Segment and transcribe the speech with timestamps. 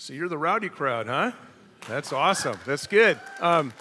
[0.00, 1.32] So you're the rowdy crowd, huh?
[1.86, 2.56] That's awesome.
[2.64, 3.20] That's good.
[3.38, 3.74] Um,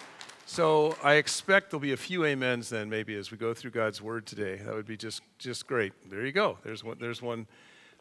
[0.45, 4.01] so I expect there'll be a few amens then, maybe as we go through God's
[4.01, 4.57] word today.
[4.57, 5.93] That would be just just great.
[6.09, 6.57] There you go.
[6.61, 6.97] There's one.
[6.99, 7.47] There's one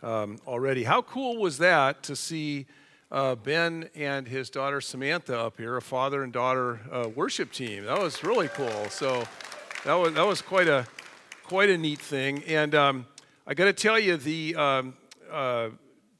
[0.02, 0.82] um, already.
[0.82, 2.66] How cool was that to see
[3.12, 7.84] uh, Ben and his daughter Samantha up here, a father and daughter uh, worship team?
[7.84, 8.88] That was really cool.
[8.90, 9.22] So
[9.84, 10.88] that was that was quite a
[11.44, 12.42] quite a neat thing.
[12.48, 13.06] And um,
[13.46, 14.94] I got to tell you, the um,
[15.30, 15.68] uh,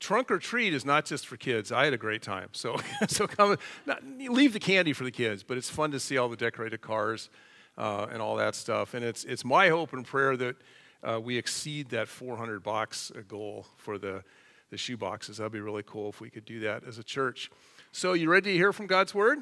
[0.01, 1.73] trunk or treat is not just for kids.
[1.73, 2.49] I had a great time.
[2.53, 2.77] So,
[3.09, 3.57] so come,
[3.87, 6.81] not, leave the candy for the kids, but it's fun to see all the decorated
[6.81, 7.31] cars
[7.77, 8.95] uh, and all that stuff.
[8.95, 10.57] And it's, it's my hope and prayer that
[11.03, 14.23] uh, we exceed that 400 box goal for the,
[14.71, 15.39] the shoe boxes.
[15.39, 17.51] That'd be really cool if we could do that as a church.
[17.93, 19.39] So, you ready to hear from God's word?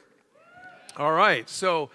[0.97, 1.49] All right.
[1.49, 1.91] So,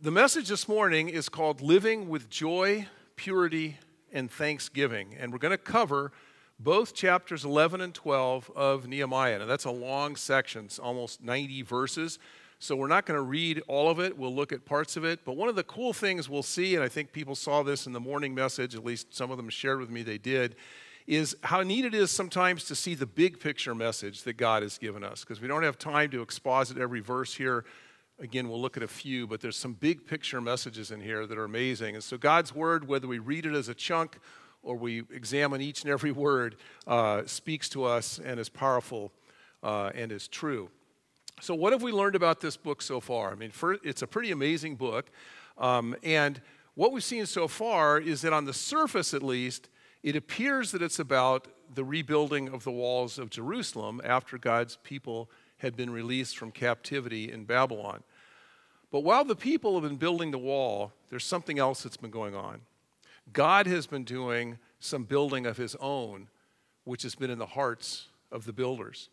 [0.00, 2.86] the message this morning is called Living with Joy,
[3.16, 3.78] Purity,
[4.12, 5.14] and Thanksgiving.
[5.18, 6.12] And we're going to cover
[6.58, 9.38] both chapters 11 and 12 of Nehemiah.
[9.38, 12.18] Now, that's a long section, it's almost 90 verses.
[12.60, 14.18] So, we're not going to read all of it.
[14.18, 15.24] We'll look at parts of it.
[15.24, 17.92] But one of the cool things we'll see, and I think people saw this in
[17.92, 20.56] the morning message, at least some of them shared with me they did,
[21.06, 24.76] is how neat it is sometimes to see the big picture message that God has
[24.76, 25.20] given us.
[25.20, 27.64] Because we don't have time to exposit every verse here.
[28.18, 31.38] Again, we'll look at a few, but there's some big picture messages in here that
[31.38, 31.94] are amazing.
[31.94, 34.18] And so, God's Word, whether we read it as a chunk
[34.62, 36.56] or we examine each and every word,
[36.86, 39.12] uh, speaks to us and is powerful
[39.62, 40.70] uh, and is true.
[41.40, 43.30] So, what have we learned about this book so far?
[43.30, 43.52] I mean,
[43.84, 45.10] it's a pretty amazing book.
[45.56, 46.40] Um, and
[46.74, 49.68] what we've seen so far is that, on the surface at least,
[50.02, 55.30] it appears that it's about the rebuilding of the walls of Jerusalem after God's people
[55.58, 58.02] had been released from captivity in Babylon.
[58.90, 62.34] But while the people have been building the wall, there's something else that's been going
[62.34, 62.60] on.
[63.32, 66.28] God has been doing some building of his own,
[66.84, 69.10] which has been in the hearts of the builders.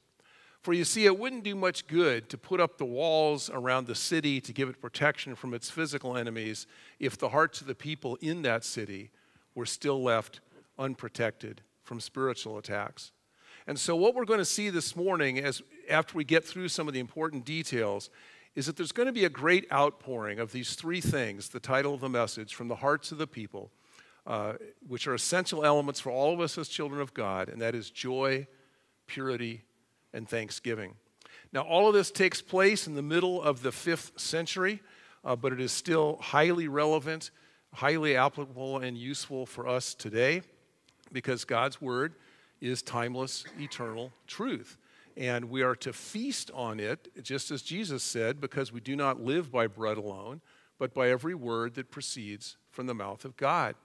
[0.61, 3.93] For you see, it wouldn't do much good to put up the walls around the
[3.93, 6.65] city to give it protection from its physical enemies
[6.99, 9.11] if the hearts of the people in that city
[9.53, 10.39] were still left
[10.79, 13.11] unprotected from spiritual attacks.
[13.67, 16.87] And so, what we're going to see this morning, as after we get through some
[16.87, 18.09] of the important details,
[18.55, 21.93] is that there's going to be a great outpouring of these three things the title
[21.93, 23.71] of the message from the hearts of the people
[24.25, 24.53] uh,
[24.87, 27.89] which are essential elements for all of us as children of God, and that is
[27.89, 28.47] joy,
[29.07, 29.63] purity,
[30.13, 30.95] and thanksgiving.
[31.53, 34.81] Now, all of this takes place in the middle of the fifth century,
[35.23, 37.31] uh, but it is still highly relevant,
[37.73, 40.41] highly applicable, and useful for us today
[41.11, 42.15] because God's Word
[42.61, 44.77] is timeless, eternal truth.
[45.17, 49.21] And we are to feast on it, just as Jesus said, because we do not
[49.21, 50.41] live by bread alone,
[50.77, 53.75] but by every word that proceeds from the mouth of God.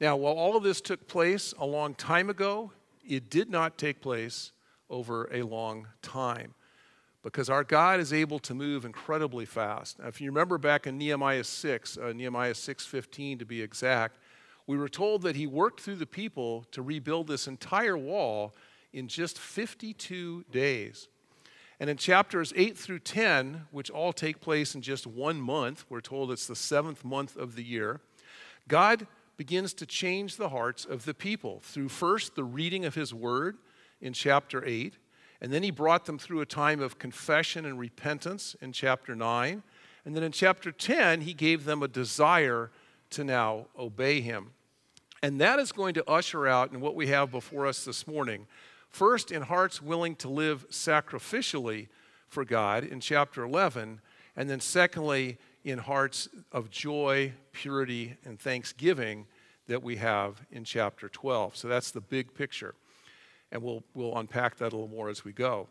[0.00, 2.72] Now, while all of this took place a long time ago,
[3.06, 4.52] it did not take place
[4.88, 6.54] over a long time
[7.22, 9.98] because our God is able to move incredibly fast.
[9.98, 14.16] Now, if you remember back in Nehemiah 6, uh, Nehemiah 6:15 to be exact,
[14.66, 18.54] we were told that he worked through the people to rebuild this entire wall
[18.92, 21.08] in just 52 days.
[21.78, 26.00] And in chapters 8 through 10, which all take place in just one month, we're
[26.00, 28.00] told it's the seventh month of the year,
[28.68, 29.06] God
[29.40, 33.56] begins to change the hearts of the people through first the reading of his word
[34.02, 34.98] in chapter 8,
[35.40, 39.62] and then he brought them through a time of confession and repentance in chapter 9.
[40.04, 42.70] And then in chapter 10, he gave them a desire
[43.12, 44.50] to now obey him.
[45.22, 48.46] And that is going to usher out in what we have before us this morning.
[48.90, 51.88] First, in hearts willing to live sacrificially
[52.28, 54.02] for God in chapter 11.
[54.36, 59.26] And then, secondly, in hearts of joy, purity, and thanksgiving
[59.70, 61.56] that we have in chapter 12.
[61.56, 62.74] So that's the big picture.
[63.52, 65.68] And we'll, we'll unpack that a little more as we go.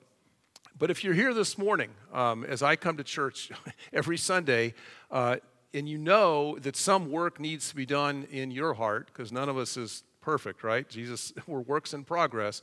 [0.78, 3.52] But if you're here this morning, um, as I come to church
[3.94, 4.74] every Sunday,
[5.12, 5.38] uh,
[5.74, 9.50] and you know that some work needs to be done in your heart, because none
[9.50, 10.88] of us is perfect, right?
[10.88, 12.62] Jesus, we're works in progress.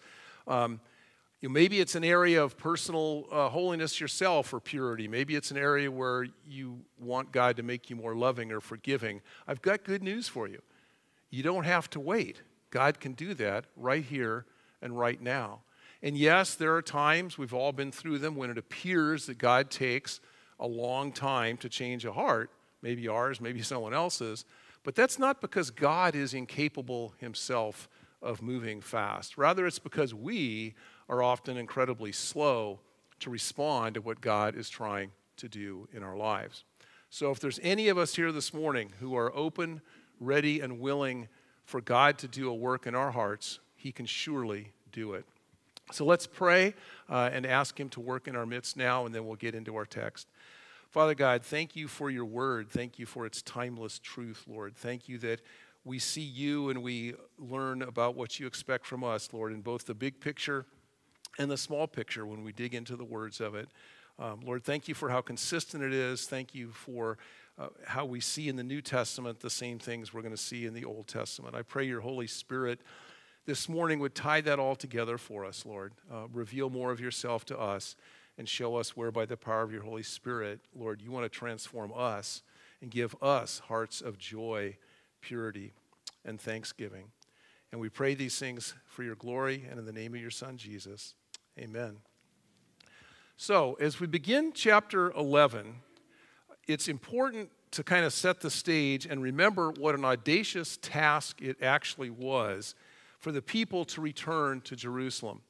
[0.49, 0.81] Um,
[1.43, 5.07] you know, maybe it's an area of personal uh, holiness yourself or purity.
[5.07, 9.21] Maybe it's an area where you want God to make you more loving or forgiving.
[9.47, 10.63] I've got good news for you.
[11.37, 12.41] You don't have to wait.
[12.71, 14.47] God can do that right here
[14.81, 15.61] and right now.
[16.03, 19.71] And yes, there are times, we've all been through them, when it appears that God
[19.71, 20.21] takes
[20.59, 22.51] a long time to change a heart,
[22.81, 24.47] maybe ours, maybe someone else's.
[24.83, 27.87] But that's not because God is incapable himself
[28.23, 29.37] of moving fast.
[29.37, 30.75] Rather, it's because we
[31.07, 32.81] are often incredibly slow
[33.21, 36.65] to respond to what God is trying to do in our lives.
[37.11, 39.83] So, if there's any of us here this morning who are open,
[40.21, 41.29] ready, and willing
[41.65, 45.25] for God to do a work in our hearts, He can surely do it.
[45.93, 46.75] So let's pray
[47.09, 49.77] uh, and ask Him to work in our midst now, and then we'll get into
[49.77, 50.29] our text.
[50.91, 52.71] Father God, thank you for your word.
[52.71, 54.77] Thank you for its timeless truth, Lord.
[54.77, 55.43] Thank you that
[55.85, 59.87] we see you and we learn about what you expect from us, Lord, in both
[59.87, 60.67] the big picture
[61.39, 63.69] and the small picture when we dig into the words of it.
[64.19, 66.27] Um, Lord, thank you for how consistent it is.
[66.27, 67.19] Thank you for
[67.59, 70.67] uh, how we see in the New Testament the same things we're going to see
[70.67, 71.55] in the Old Testament.
[71.55, 72.81] I pray your Holy Spirit
[73.47, 75.93] this morning would tie that all together for us, Lord.
[76.13, 77.95] Uh, reveal more of yourself to us
[78.37, 81.29] and show us where, by the power of your Holy Spirit, Lord, you want to
[81.29, 82.43] transform us
[82.83, 84.77] and give us hearts of joy,
[85.21, 85.73] purity,
[86.25, 87.05] and thanksgiving.
[87.73, 90.57] And we pray these things for your glory and in the name of your Son,
[90.57, 91.15] Jesus.
[91.59, 91.99] Amen.
[93.37, 95.77] So, as we begin chapter 11,
[96.67, 101.63] it's important to kind of set the stage and remember what an audacious task it
[101.63, 102.75] actually was
[103.19, 105.41] for the people to return to Jerusalem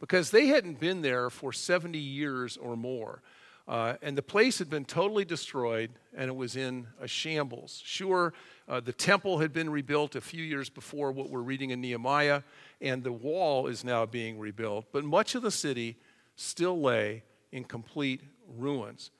[0.00, 3.22] because they hadn't been there for 70 years or more.
[3.68, 7.80] Uh, and the place had been totally destroyed and it was in a shambles.
[7.84, 8.34] Sure,
[8.68, 12.42] uh, the temple had been rebuilt a few years before what we're reading in Nehemiah,
[12.80, 15.96] and the wall is now being rebuilt, but much of the city
[16.34, 17.22] still lay
[17.52, 18.22] in complete
[18.56, 19.10] ruins.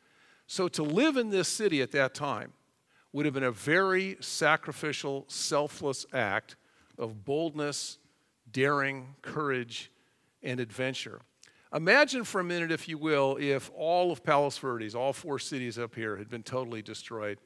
[0.52, 2.52] So to live in this city at that time
[3.10, 6.56] would have been a very sacrificial, selfless act
[6.98, 7.96] of boldness,
[8.50, 9.90] daring, courage,
[10.42, 11.22] and adventure.
[11.74, 15.78] Imagine for a minute, if you will, if all of Palos Verdes, all four cities
[15.78, 17.38] up here, had been totally destroyed,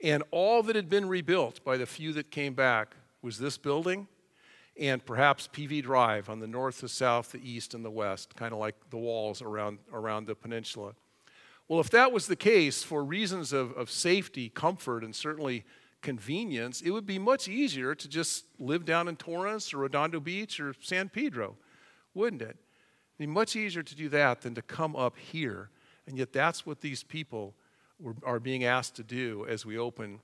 [0.00, 4.06] and all that had been rebuilt by the few that came back was this building
[4.78, 8.52] and perhaps PV Drive on the north, the south, the east, and the west, kind
[8.52, 10.94] of like the walls around, around the peninsula.
[11.68, 15.64] Well, if that was the case for reasons of, of safety, comfort, and certainly
[16.02, 20.60] convenience, it would be much easier to just live down in Torrance or Redondo Beach
[20.60, 21.56] or San Pedro,
[22.12, 22.56] wouldn't it?
[23.16, 25.70] It'd be much easier to do that than to come up here.
[26.06, 27.54] And yet, that's what these people
[27.98, 30.20] were, are being asked to do as we open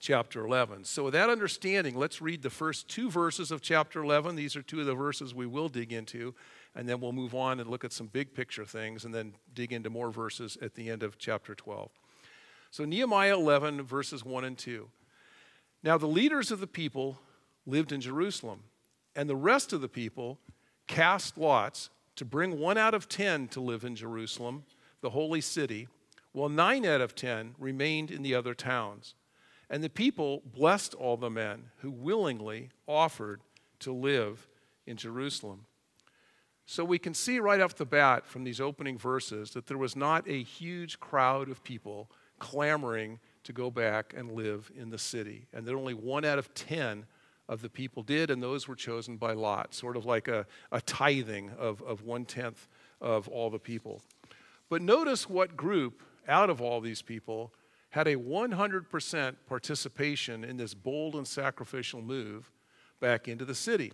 [0.00, 0.84] chapter 11.
[0.84, 4.36] So, with that understanding, let's read the first two verses of chapter 11.
[4.36, 6.34] These are two of the verses we will dig into,
[6.76, 9.72] and then we'll move on and look at some big picture things and then dig
[9.72, 11.90] into more verses at the end of chapter 12.
[12.70, 14.88] So, Nehemiah 11, verses 1 and 2.
[15.82, 17.18] Now, the leaders of the people
[17.64, 18.64] lived in Jerusalem,
[19.14, 20.38] and the rest of the people
[20.86, 24.64] cast lots to bring one out of ten to live in Jerusalem,
[25.00, 25.88] the holy city,
[26.32, 29.14] while nine out of ten remained in the other towns.
[29.70, 33.40] And the people blessed all the men who willingly offered
[33.80, 34.46] to live
[34.86, 35.66] in Jerusalem.
[36.66, 39.94] So we can see right off the bat from these opening verses that there was
[39.94, 42.10] not a huge crowd of people
[42.40, 45.46] clamoring to go back and live in the city.
[45.52, 47.06] And that only one out of ten
[47.48, 50.80] of the people did, and those were chosen by lot, sort of like a, a
[50.80, 52.66] tithing of, of one tenth
[53.00, 54.02] of all the people.
[54.68, 57.52] But notice what group out of all these people
[57.90, 62.50] had a 100% participation in this bold and sacrificial move
[62.98, 63.92] back into the city.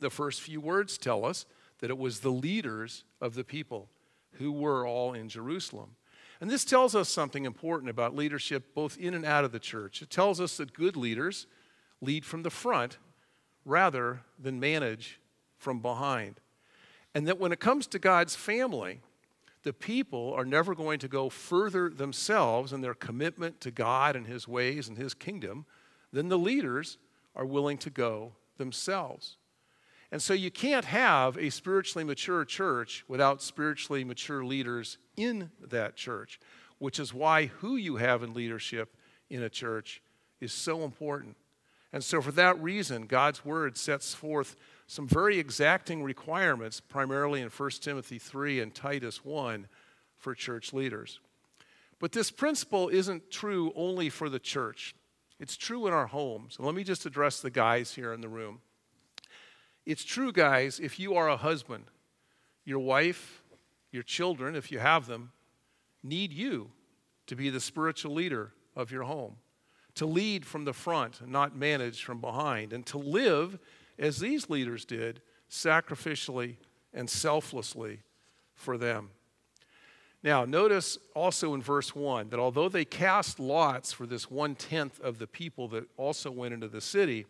[0.00, 1.46] The first few words tell us
[1.80, 3.88] that it was the leaders of the people
[4.32, 5.96] who were all in Jerusalem.
[6.40, 10.02] And this tells us something important about leadership both in and out of the church.
[10.02, 11.46] It tells us that good leaders
[12.00, 12.98] lead from the front
[13.64, 15.20] rather than manage
[15.56, 16.40] from behind.
[17.14, 19.00] And that when it comes to God's family,
[19.62, 24.26] the people are never going to go further themselves in their commitment to God and
[24.26, 25.64] His ways and His kingdom
[26.12, 26.98] than the leaders
[27.34, 29.38] are willing to go themselves.
[30.14, 35.96] And so you can't have a spiritually mature church without spiritually mature leaders in that
[35.96, 36.38] church,
[36.78, 38.94] which is why who you have in leadership
[39.28, 40.00] in a church
[40.40, 41.36] is so important.
[41.92, 44.54] And so, for that reason, God's word sets forth
[44.86, 49.66] some very exacting requirements, primarily in 1 Timothy 3 and Titus 1,
[50.16, 51.18] for church leaders.
[51.98, 54.94] But this principle isn't true only for the church,
[55.40, 56.54] it's true in our homes.
[56.56, 58.60] And let me just address the guys here in the room.
[59.86, 61.84] It's true, guys, if you are a husband,
[62.64, 63.42] your wife,
[63.92, 65.32] your children, if you have them,
[66.02, 66.70] need you
[67.26, 69.36] to be the spiritual leader of your home,
[69.94, 73.58] to lead from the front not manage from behind, and to live
[73.98, 76.56] as these leaders did, sacrificially
[76.92, 78.00] and selflessly
[78.54, 79.10] for them.
[80.22, 84.98] Now, notice also in verse 1 that although they cast lots for this one tenth
[85.00, 87.26] of the people that also went into the city,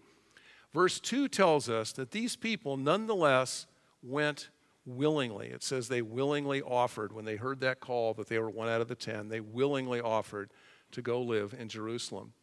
[0.75, 3.67] verse 2 tells us that these people nonetheless
[4.03, 4.51] went
[4.85, 5.49] willingly.
[5.49, 7.13] It says they willingly offered.
[7.13, 10.01] When they heard that call that they were one out of the ten, they willingly
[10.01, 10.51] offered
[10.93, 12.35] to go live in Jerusalem.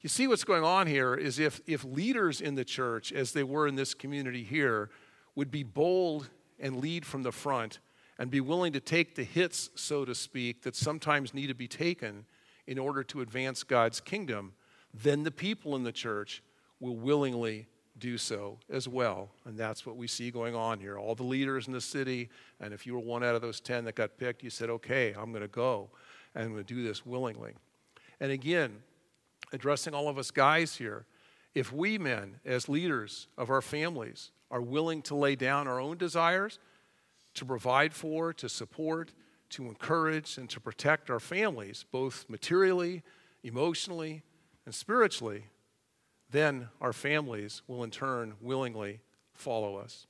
[0.00, 3.44] You see, what's going on here is if, if leaders in the church, as they
[3.44, 4.90] were in this community here,
[5.34, 7.78] would be bold and lead from the front
[8.18, 11.68] and be willing to take the hits, so to speak, that sometimes need to be
[11.68, 12.26] taken
[12.66, 14.52] in order to advance God's kingdom,
[14.92, 16.42] then the people in the church
[16.80, 17.66] will willingly
[17.98, 19.30] do so as well.
[19.44, 20.98] And that's what we see going on here.
[20.98, 22.28] All the leaders in the city,
[22.60, 25.14] and if you were one out of those 10 that got picked, you said, okay,
[25.16, 25.90] I'm going to go
[26.34, 27.54] and I'm going to do this willingly.
[28.20, 28.82] And again,
[29.52, 31.06] addressing all of us guys here,
[31.54, 35.96] if we men, as leaders of our families, are willing to lay down our own
[35.96, 36.58] desires
[37.34, 39.12] to provide for, to support,
[39.50, 43.02] to encourage, and to protect our families, both materially,
[43.42, 44.22] emotionally,
[44.64, 45.44] and spiritually,
[46.30, 49.00] then our families will in turn willingly
[49.32, 50.06] follow us.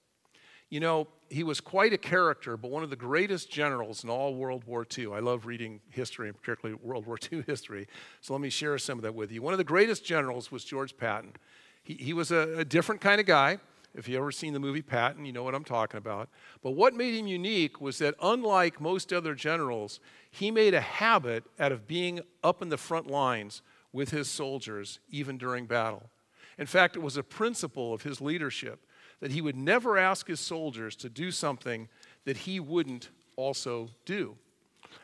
[0.70, 4.34] You know, he was quite a character, but one of the greatest generals in all
[4.34, 5.12] World War II.
[5.12, 7.86] I love reading history, and particularly World War II history,
[8.20, 9.42] so let me share some of that with you.
[9.42, 11.34] One of the greatest generals was George Patton.
[11.82, 13.58] He, he was a, a different kind of guy.
[13.94, 16.28] If you've ever seen the movie Patton, you know what I'm talking about.
[16.62, 21.44] But what made him unique was that, unlike most other generals, he made a habit
[21.60, 23.62] out of being up in the front lines
[23.94, 26.10] with his soldiers, even during battle.
[26.58, 28.84] In fact, it was a principle of his leadership
[29.20, 31.88] that he would never ask his soldiers to do something
[32.24, 34.36] that he wouldn't also do.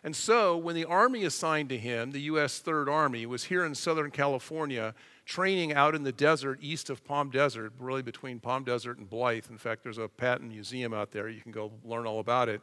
[0.03, 2.59] And so, when the army assigned to him, the U.S.
[2.59, 4.95] Third Army, was here in Southern California
[5.25, 9.47] training out in the desert east of Palm Desert, really between Palm Desert and Blythe.
[9.51, 11.29] In fact, there's a Patton Museum out there.
[11.29, 12.61] You can go learn all about it.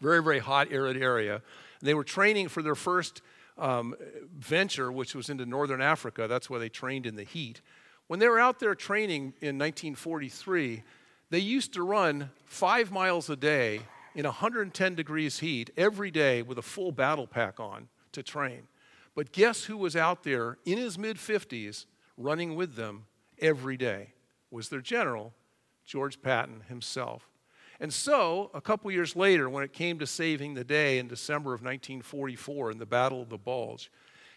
[0.00, 1.34] Very, very hot, arid area.
[1.34, 3.22] And they were training for their first
[3.58, 3.94] um,
[4.38, 6.26] venture, which was into northern Africa.
[6.28, 7.60] That's why they trained in the heat.
[8.06, 10.82] When they were out there training in 1943,
[11.30, 13.80] they used to run five miles a day
[14.14, 18.68] in 110 degrees heat every day with a full battle pack on to train.
[19.14, 23.06] But guess who was out there in his mid 50s running with them
[23.38, 24.12] every day?
[24.50, 25.32] Was their general,
[25.84, 27.28] George Patton himself.
[27.82, 31.52] And so, a couple years later, when it came to saving the day in December
[31.52, 33.90] of 1944 in the Battle of the Bulge,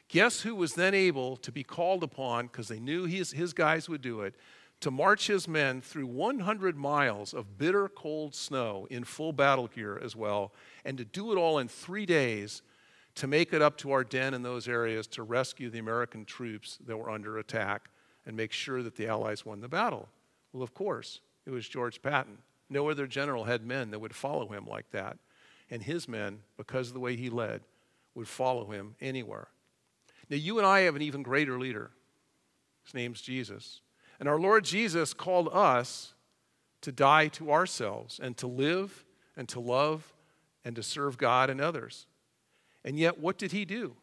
[0.08, 3.88] guess who was then able to be called upon, because they knew his, his guys
[3.88, 4.34] would do it,
[4.80, 10.02] to march his men through 100 miles of bitter cold snow in full battle gear
[10.04, 10.52] as well,
[10.84, 12.64] and to do it all in three days
[13.14, 16.98] to make it up to Ardennes in those areas to rescue the American troops that
[16.98, 17.92] were under attack
[18.26, 20.10] and make sure that the Allies won the battle?
[20.52, 22.40] Well, of course, it was George Patton.
[22.70, 25.18] No other general had men that would follow him like that.
[25.70, 27.62] And his men, because of the way he led,
[28.14, 29.50] would follow him anywhere.
[30.30, 31.92] Now, you and I have an even greater leader.
[32.84, 33.82] His name's Jesus.
[34.20, 36.14] And our Lord Jesus called us
[36.82, 39.06] to die to ourselves and to live
[39.36, 40.14] and to love
[40.64, 42.08] and to serve God and others.
[42.84, 43.96] And yet, what did he do?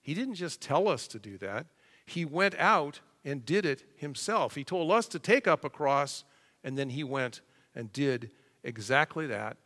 [0.00, 1.66] He didn't just tell us to do that,
[2.06, 4.54] he went out and did it himself.
[4.54, 6.24] He told us to take up a cross,
[6.64, 7.42] and then he went
[7.74, 8.30] and did
[8.64, 9.56] exactly that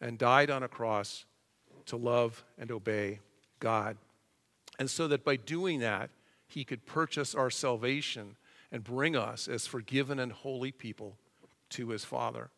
[0.00, 1.24] and died on a cross
[1.86, 3.20] to love and obey
[3.60, 3.96] God.
[4.78, 6.10] And so that by doing that,
[6.46, 8.36] he could purchase our salvation
[8.70, 11.16] and bring us as forgiven and holy people
[11.70, 12.50] to his Father.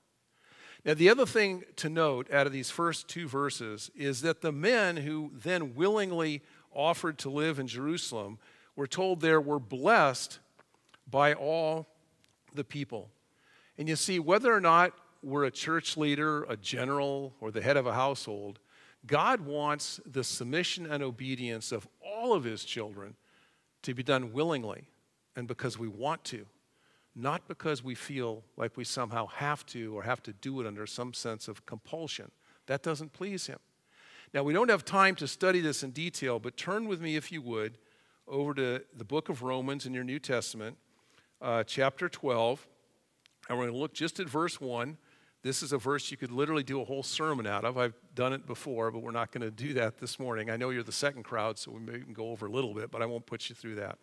[0.84, 4.52] Now, the other thing to note out of these first two verses is that the
[4.52, 8.38] men who then willingly offered to live in Jerusalem
[8.76, 10.38] were told there were blessed
[11.10, 11.86] by all
[12.54, 13.10] the people.
[13.78, 14.92] And you see, whether or not
[15.22, 18.58] we're a church leader, a general, or the head of a household,
[19.06, 23.14] God wants the submission and obedience of all of his children
[23.82, 24.88] to be done willingly
[25.36, 26.46] and because we want to
[27.16, 30.86] not because we feel like we somehow have to or have to do it under
[30.86, 32.30] some sense of compulsion.
[32.66, 33.58] That doesn't please him.
[34.34, 37.32] Now, we don't have time to study this in detail, but turn with me, if
[37.32, 37.78] you would,
[38.28, 40.76] over to the book of Romans in your New Testament,
[41.40, 42.66] uh, chapter 12.
[43.48, 44.96] And we're going to look just at verse 1.
[45.42, 47.78] This is a verse you could literally do a whole sermon out of.
[47.78, 50.50] I've done it before, but we're not going to do that this morning.
[50.50, 53.02] I know you're the second crowd, so we may go over a little bit, but
[53.02, 53.98] I won't put you through that.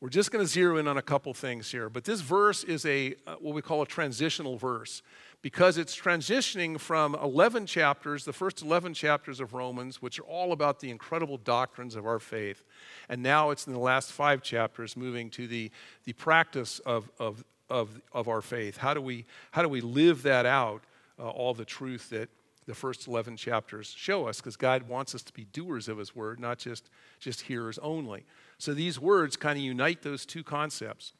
[0.00, 2.86] We're just going to zero in on a couple things here, but this verse is
[2.86, 5.02] a uh, what we call a transitional verse
[5.42, 10.52] because it's transitioning from 11 chapters, the first 11 chapters of Romans, which are all
[10.52, 12.64] about the incredible doctrines of our faith,
[13.08, 15.68] and now it's in the last five chapters moving to the,
[16.04, 18.76] the practice of, of, of, of our faith.
[18.76, 20.82] How do we, how do we live that out,
[21.18, 22.28] uh, all the truth that
[22.66, 24.38] the first 11 chapters show us?
[24.38, 28.24] Because God wants us to be doers of His word, not just, just hearers only.
[28.58, 31.12] So these words kind of unite those two concepts.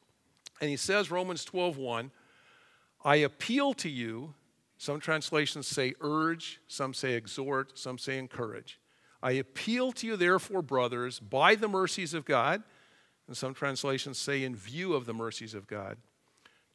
[0.61, 2.11] And he says, Romans 12, 1,
[3.03, 4.33] I appeal to you.
[4.77, 8.79] Some translations say urge, some say exhort, some say encourage.
[9.21, 12.63] I appeal to you, therefore, brothers, by the mercies of God,
[13.27, 15.97] and some translations say in view of the mercies of God,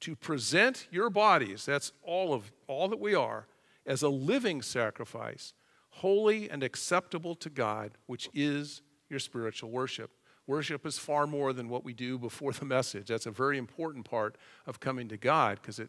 [0.05, 3.47] to present your bodies, that's all of all that we are,
[3.87, 5.55] as a living sacrifice,
[5.89, 10.11] holy and acceptable to God, which is your spiritual worship.
[10.47, 13.09] Worship is far more than what we do before the message.
[13.09, 15.89] That's a very important part of coming to God because it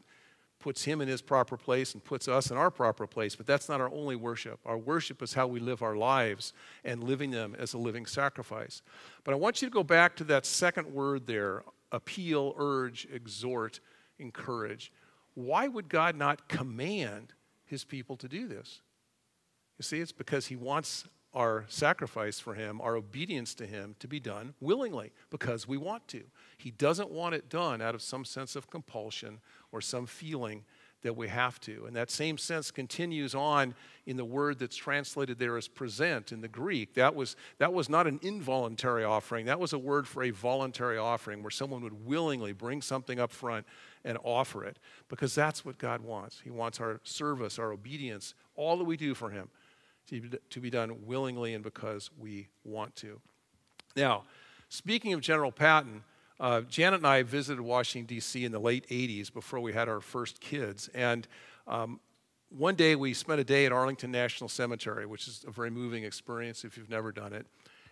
[0.59, 3.35] puts Him in His proper place and puts us in our proper place.
[3.35, 4.61] But that's not our only worship.
[4.65, 6.53] Our worship is how we live our lives
[6.85, 8.81] and living them as a living sacrifice.
[9.25, 13.79] But I want you to go back to that second word there appeal, urge, exhort,
[14.19, 14.91] encourage.
[15.33, 17.33] Why would God not command
[17.65, 18.81] His people to do this?
[19.77, 24.07] You see, it's because He wants our sacrifice for Him, our obedience to Him, to
[24.07, 26.23] be done willingly because we want to.
[26.57, 29.41] He doesn't want it done out of some sense of compulsion
[29.71, 30.63] or some feeling
[31.05, 31.85] that we have to.
[31.85, 33.75] And that same sense continues on
[34.07, 36.95] in the word that's translated there as present in the Greek.
[36.95, 40.97] That was, that was not an involuntary offering, that was a word for a voluntary
[40.97, 43.67] offering where someone would willingly bring something up front
[44.03, 46.41] and offer it because that's what God wants.
[46.43, 49.49] He wants our service, our obedience, all that we do for Him
[50.07, 53.21] to be done willingly and because we want to.
[53.95, 54.23] Now,
[54.69, 56.03] speaking of General Patton,
[56.39, 58.43] uh, Janet and I visited Washington, D.C.
[58.43, 60.89] in the late 80s before we had our first kids.
[60.93, 61.27] And
[61.67, 61.99] um,
[62.49, 66.03] one day we spent a day at Arlington National Cemetery, which is a very moving
[66.03, 67.45] experience if you've never done it.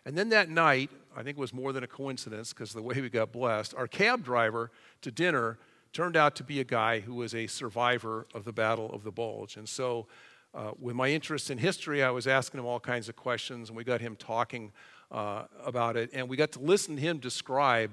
[0.05, 2.99] And then that night, I think it was more than a coincidence because the way
[2.99, 4.71] we got blessed, our cab driver
[5.01, 5.57] to dinner
[5.93, 9.11] turned out to be a guy who was a survivor of the Battle of the
[9.11, 9.55] Bulge.
[9.55, 10.07] And so
[10.53, 13.77] uh, with my interest in history, I was asking him all kinds of questions, and
[13.77, 14.71] we got him talking
[15.11, 16.09] uh, about it.
[16.13, 17.91] And we got to listen to him describe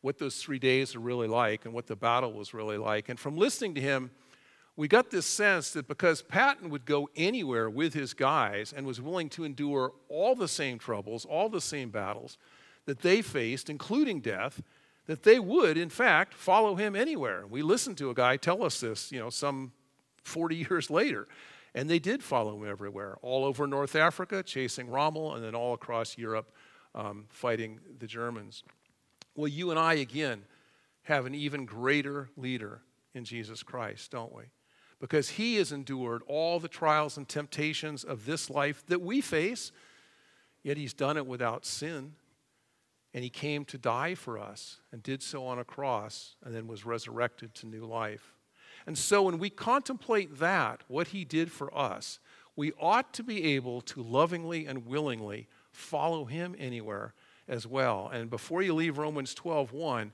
[0.00, 3.08] what those three days are really like and what the battle was really like.
[3.08, 4.10] And from listening to him,
[4.76, 9.00] we got this sense that because Patton would go anywhere with his guys and was
[9.00, 12.38] willing to endure all the same troubles, all the same battles
[12.86, 14.62] that they faced, including death,
[15.06, 17.44] that they would, in fact, follow him anywhere.
[17.46, 19.72] We listened to a guy tell us this, you know, some
[20.22, 21.26] 40 years later.
[21.74, 25.74] And they did follow him everywhere, all over North Africa, chasing Rommel, and then all
[25.74, 26.52] across Europe,
[26.94, 28.62] um, fighting the Germans.
[29.38, 30.42] Well, you and I, again,
[31.02, 32.80] have an even greater leader
[33.14, 34.42] in Jesus Christ, don't we?
[34.98, 39.70] Because he has endured all the trials and temptations of this life that we face,
[40.64, 42.14] yet he's done it without sin.
[43.14, 46.66] And he came to die for us and did so on a cross and then
[46.66, 48.34] was resurrected to new life.
[48.88, 52.18] And so when we contemplate that, what he did for us,
[52.56, 57.14] we ought to be able to lovingly and willingly follow him anywhere
[57.48, 58.10] as well.
[58.12, 60.12] And before you leave Romans 12 1,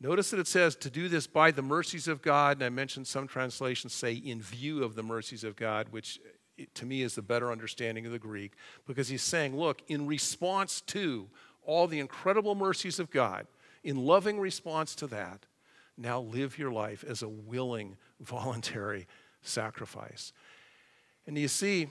[0.00, 2.58] notice that it says to do this by the mercies of God.
[2.58, 6.20] And I mentioned some translations say in view of the mercies of God, which
[6.58, 8.52] eh, to me is the better understanding of the Greek,
[8.86, 11.28] because he's saying, look, in response to
[11.64, 13.46] all the incredible mercies of God,
[13.84, 15.46] in loving response to that,
[15.96, 19.06] now live your life as a willing, voluntary
[19.42, 20.32] sacrifice.
[21.26, 21.88] And you see,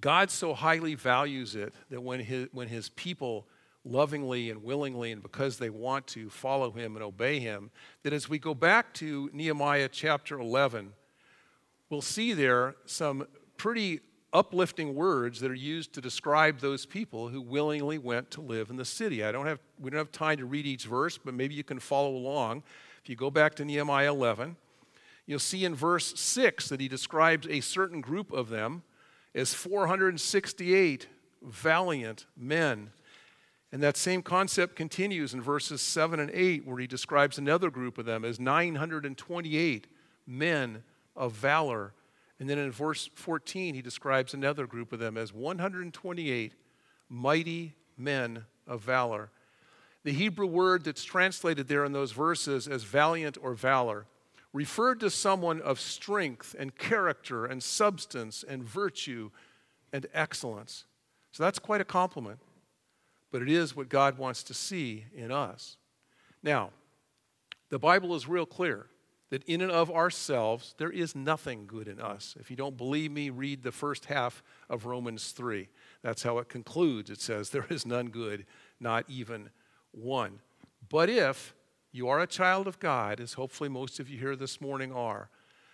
[0.00, 3.46] God so highly values it that when his, when his people
[3.84, 7.70] lovingly and willingly and because they want to follow him and obey him,
[8.02, 10.92] that as we go back to Nehemiah chapter 11,
[11.88, 14.00] we'll see there some pretty
[14.32, 18.76] uplifting words that are used to describe those people who willingly went to live in
[18.76, 19.24] the city.
[19.24, 21.80] I don't have, we don't have time to read each verse, but maybe you can
[21.80, 22.62] follow along.
[23.02, 24.56] If you go back to Nehemiah 11,
[25.26, 28.82] you'll see in verse 6 that he describes a certain group of them
[29.34, 31.08] as 468
[31.42, 32.90] valiant men.
[33.72, 37.98] And that same concept continues in verses 7 and 8, where he describes another group
[37.98, 39.86] of them as 928
[40.26, 40.82] men
[41.14, 41.92] of valor.
[42.40, 46.54] And then in verse 14, he describes another group of them as 128
[47.08, 49.30] mighty men of valor.
[50.02, 54.06] The Hebrew word that's translated there in those verses as valiant or valor
[54.52, 59.30] referred to someone of strength and character and substance and virtue
[59.92, 60.86] and excellence.
[61.32, 62.40] So that's quite a compliment,
[63.30, 65.76] but it is what God wants to see in us.
[66.42, 66.70] Now,
[67.68, 68.86] the Bible is real clear
[69.30, 72.36] that in and of ourselves, there is nothing good in us.
[72.40, 75.68] If you don't believe me, read the first half of Romans 3.
[76.02, 77.10] That's how it concludes.
[77.10, 78.44] It says, There is none good,
[78.80, 79.50] not even
[79.92, 80.40] one.
[80.88, 81.54] But if
[81.92, 85.30] you are a child of God, as hopefully most of you here this morning are,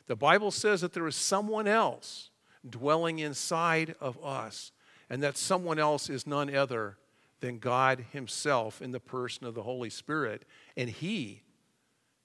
[0.07, 2.31] the Bible says that there is someone else
[2.69, 4.73] dwelling inside of us,
[5.09, 6.99] and that someone else is none other
[7.41, 10.45] than God Himself in the person of the Holy Spirit.
[10.77, 11.43] And He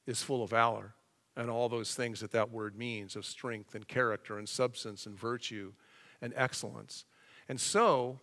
[0.07, 0.93] is full of valor
[1.35, 5.17] and all those things that that word means of strength and character and substance and
[5.17, 5.73] virtue
[6.21, 7.05] and excellence.
[7.47, 8.19] And so,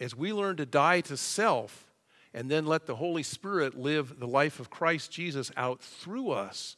[0.00, 1.90] as we learn to die to self
[2.32, 6.76] and then let the Holy Spirit live the life of Christ Jesus out through us,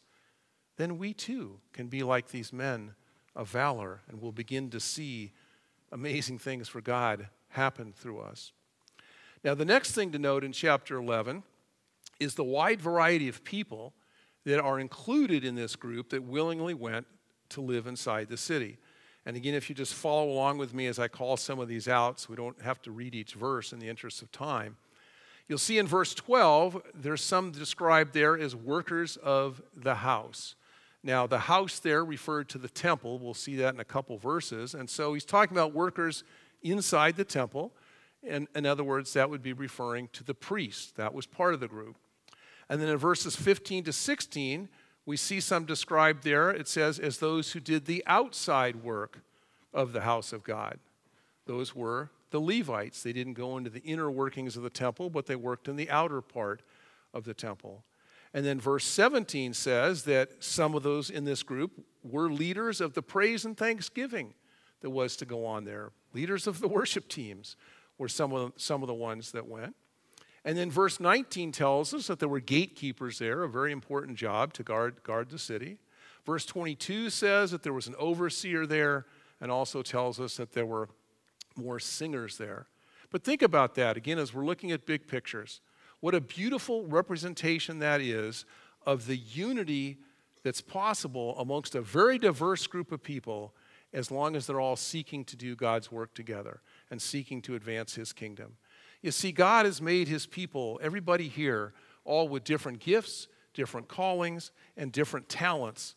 [0.77, 2.95] then we too can be like these men
[3.37, 5.33] of valor and we'll begin to see
[5.93, 8.53] amazing things for God happen through us.
[9.45, 11.43] Now, the next thing to note in chapter 11
[12.21, 13.93] is the wide variety of people
[14.45, 17.07] that are included in this group that willingly went
[17.51, 18.79] to live inside the city.
[19.27, 21.89] And again, if you just follow along with me as I call some of these
[21.89, 24.77] out, so we don't have to read each verse in the interest of time,
[25.49, 30.55] you'll see in verse 12, there's some described there as workers of the house.
[31.03, 33.19] Now, the house there referred to the temple.
[33.19, 34.75] We'll see that in a couple verses.
[34.75, 36.23] And so he's talking about workers
[36.63, 37.73] inside the temple.
[38.27, 40.93] And in other words, that would be referring to the priests.
[40.93, 41.97] That was part of the group.
[42.69, 44.69] And then in verses 15 to 16,
[45.05, 46.51] we see some described there.
[46.51, 49.21] It says, as those who did the outside work
[49.75, 50.79] of the house of God.
[51.47, 53.03] Those were the Levites.
[53.03, 55.91] They didn't go into the inner workings of the temple, but they worked in the
[55.91, 56.63] outer part
[57.13, 57.83] of the temple.
[58.35, 62.95] And then verse 17 says that some of those in this group were leaders of
[62.95, 64.35] the praise and thanksgiving
[64.81, 65.91] that was to go on there.
[66.15, 67.57] Leaders of the worship teams
[68.03, 69.77] were some of, some of the ones that went.
[70.45, 74.53] And then verse 19 tells us that there were gatekeepers there, a very important job
[74.55, 75.79] to guard, guard the city.
[76.27, 79.07] Verse 22 says that there was an overseer there
[79.41, 80.89] and also tells us that there were
[81.55, 82.67] more singers there.
[83.13, 85.61] But think about that again as we're looking at big pictures.
[86.01, 88.45] What a beautiful representation that is
[88.85, 89.99] of the unity
[90.43, 93.55] that's possible amongst a very diverse group of people
[93.93, 96.63] as long as they're all seeking to do God's work together
[96.93, 98.59] and seeking to advance His kingdom.
[99.01, 101.73] You see, God has made His people, everybody here,
[102.05, 105.97] all with different gifts, different callings, and different talents.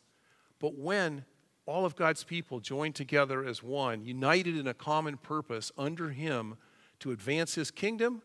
[0.57, 1.25] But when
[1.65, 6.55] all of God's people join together as one, united in a common purpose under Him
[7.01, 8.21] to advance His kingdom,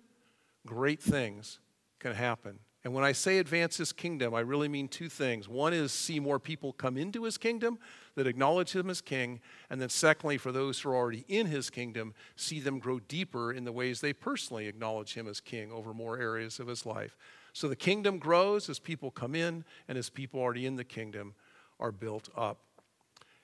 [0.65, 1.59] great things
[1.99, 2.61] can happen.
[2.83, 5.49] And when I say advance his kingdom, I really mean two things.
[5.49, 7.79] One is see more people come into his kingdom
[8.15, 9.41] that acknowledge him as king.
[9.69, 13.53] And then, secondly, for those who are already in his kingdom, see them grow deeper
[13.53, 17.19] in the ways they personally acknowledge him as king over more areas of his life.
[17.53, 21.35] So the kingdom grows as people come in and as people already in the kingdom
[21.79, 22.61] are built up.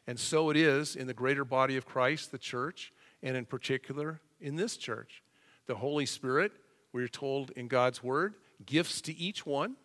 [0.07, 4.21] And so it is in the greater body of Christ, the church, and in particular
[4.41, 5.23] in this church.
[5.67, 6.53] The Holy Spirit,
[6.93, 9.77] we're told in God's word, gifts to each one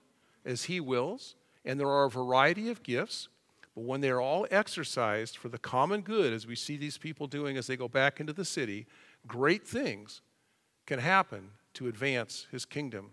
[0.46, 3.28] as he wills, and there are a variety of gifts.
[3.76, 7.58] But when they're all exercised for the common good, as we see these people doing
[7.58, 8.86] as they go back into the city,
[9.28, 10.22] great things
[10.86, 13.12] can happen to advance his kingdom.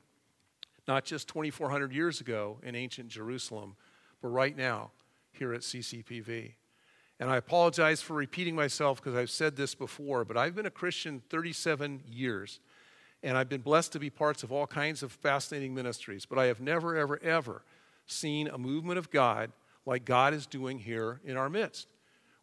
[0.87, 3.77] Not just 2,400 years ago in ancient Jerusalem,
[4.21, 4.91] but right now
[5.33, 6.55] here at CCPV.
[7.21, 10.71] And I apologize for repeating myself because I've said this before, but I've been a
[10.71, 12.61] Christian 37 years.
[13.23, 16.47] And I've been blessed to be parts of all kinds of fascinating ministries, but I
[16.47, 17.63] have never, ever, ever
[18.07, 19.53] seen a movement of God
[19.85, 21.89] like God is doing here in our midst.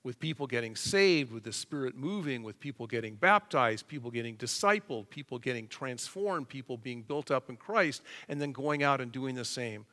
[0.03, 5.09] With people getting saved, with the Spirit moving, with people getting baptized, people getting discipled,
[5.09, 9.33] people getting transformed, people being built up in Christ, and then going out and doing
[9.33, 9.85] the same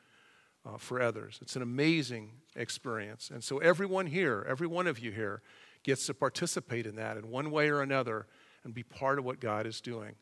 [0.65, 1.39] uh, for others.
[1.41, 3.31] It's an amazing experience.
[3.33, 5.41] And so, everyone here, every one of you here,
[5.81, 8.27] gets to participate in that in one way or another
[8.63, 10.15] and be part of what God is doing.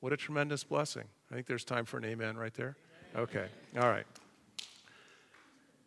[0.00, 1.04] What a tremendous blessing.
[1.30, 2.76] I think there's time for an amen right there.
[3.16, 3.46] Okay,
[3.78, 4.06] all right.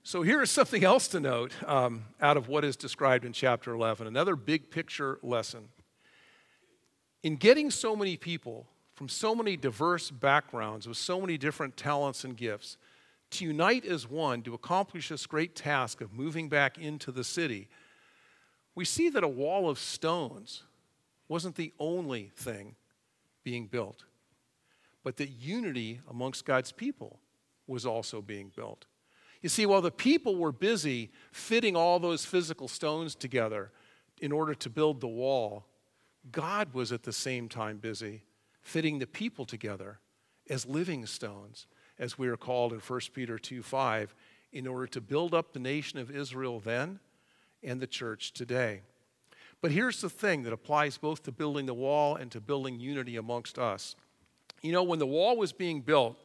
[0.03, 3.73] So here is something else to note um, out of what is described in chapter
[3.73, 5.69] 11, another big picture lesson.
[7.21, 12.23] In getting so many people from so many diverse backgrounds with so many different talents
[12.23, 12.77] and gifts
[13.31, 17.67] to unite as one to accomplish this great task of moving back into the city,
[18.73, 20.63] we see that a wall of stones
[21.27, 22.75] wasn't the only thing
[23.49, 24.05] being built,
[25.03, 27.19] but that unity amongst God's people
[27.65, 28.85] was also being built.
[29.41, 33.71] You see, while the people were busy fitting all those physical stones together
[34.21, 35.65] in order to build the wall,
[36.31, 38.21] God was at the same time busy
[38.61, 39.97] fitting the people together
[40.47, 41.65] as living stones,
[41.97, 44.13] as we are called in 1 Peter 2 5,
[44.51, 46.99] in order to build up the nation of Israel then
[47.63, 48.81] and the church today.
[49.61, 53.17] But here's the thing that applies both to building the wall and to building unity
[53.17, 53.95] amongst us.
[54.61, 56.17] You know, when the wall was being built,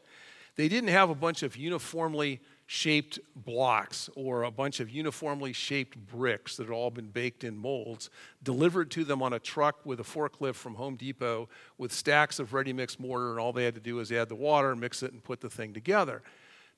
[0.57, 5.99] they didn't have a bunch of uniformly shaped blocks or a bunch of uniformly shaped
[6.07, 8.09] bricks that had all been baked in molds
[8.43, 12.55] delivered to them on a truck with a forklift from Home Depot with stacks of
[12.55, 15.13] ready mix mortar, and all they had to do was add the water, mix it,
[15.13, 16.23] and put the thing together.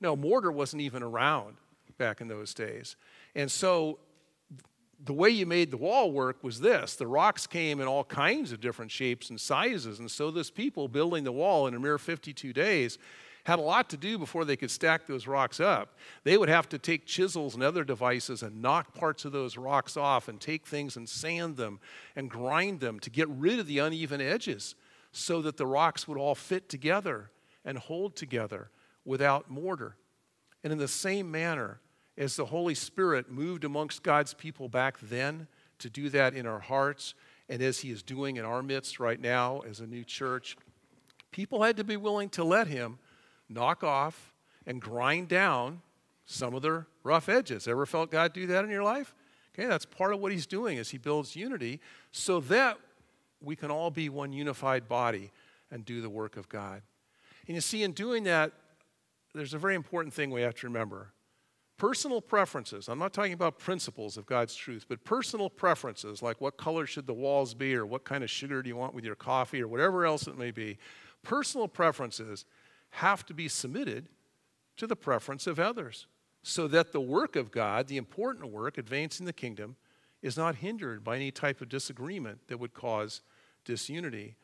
[0.00, 1.56] No, mortar wasn't even around
[1.98, 2.96] back in those days.
[3.34, 3.98] And so
[5.04, 8.52] the way you made the wall work was this the rocks came in all kinds
[8.52, 9.98] of different shapes and sizes.
[9.98, 12.98] And so, this people building the wall in a mere 52 days
[13.44, 15.96] had a lot to do before they could stack those rocks up.
[16.24, 19.96] They would have to take chisels and other devices and knock parts of those rocks
[19.96, 21.78] off and take things and sand them
[22.16, 24.74] and grind them to get rid of the uneven edges
[25.12, 27.30] so that the rocks would all fit together
[27.64, 28.70] and hold together
[29.04, 29.96] without mortar.
[30.64, 31.78] And in the same manner,
[32.18, 35.48] as the Holy Spirit moved amongst God's people back then
[35.78, 37.14] to do that in our hearts,
[37.48, 40.56] and as He is doing in our midst right now as a new church,
[41.30, 42.98] people had to be willing to let Him
[43.48, 44.32] knock off
[44.66, 45.82] and grind down
[46.24, 47.68] some of their rough edges.
[47.68, 49.14] Ever felt God do that in your life?
[49.54, 52.78] Okay, that's part of what He's doing as He builds unity so that
[53.40, 55.30] we can all be one unified body
[55.70, 56.82] and do the work of God.
[57.46, 58.52] And you see, in doing that,
[59.34, 61.12] there's a very important thing we have to remember.
[61.78, 66.56] Personal preferences, I'm not talking about principles of God's truth, but personal preferences, like what
[66.56, 69.14] color should the walls be, or what kind of sugar do you want with your
[69.14, 70.78] coffee, or whatever else it may be,
[71.22, 72.46] personal preferences
[72.90, 74.08] have to be submitted
[74.78, 76.06] to the preference of others
[76.42, 79.76] so that the work of God, the important work, advancing the kingdom,
[80.22, 83.20] is not hindered by any type of disagreement that would cause
[83.66, 84.36] disunity.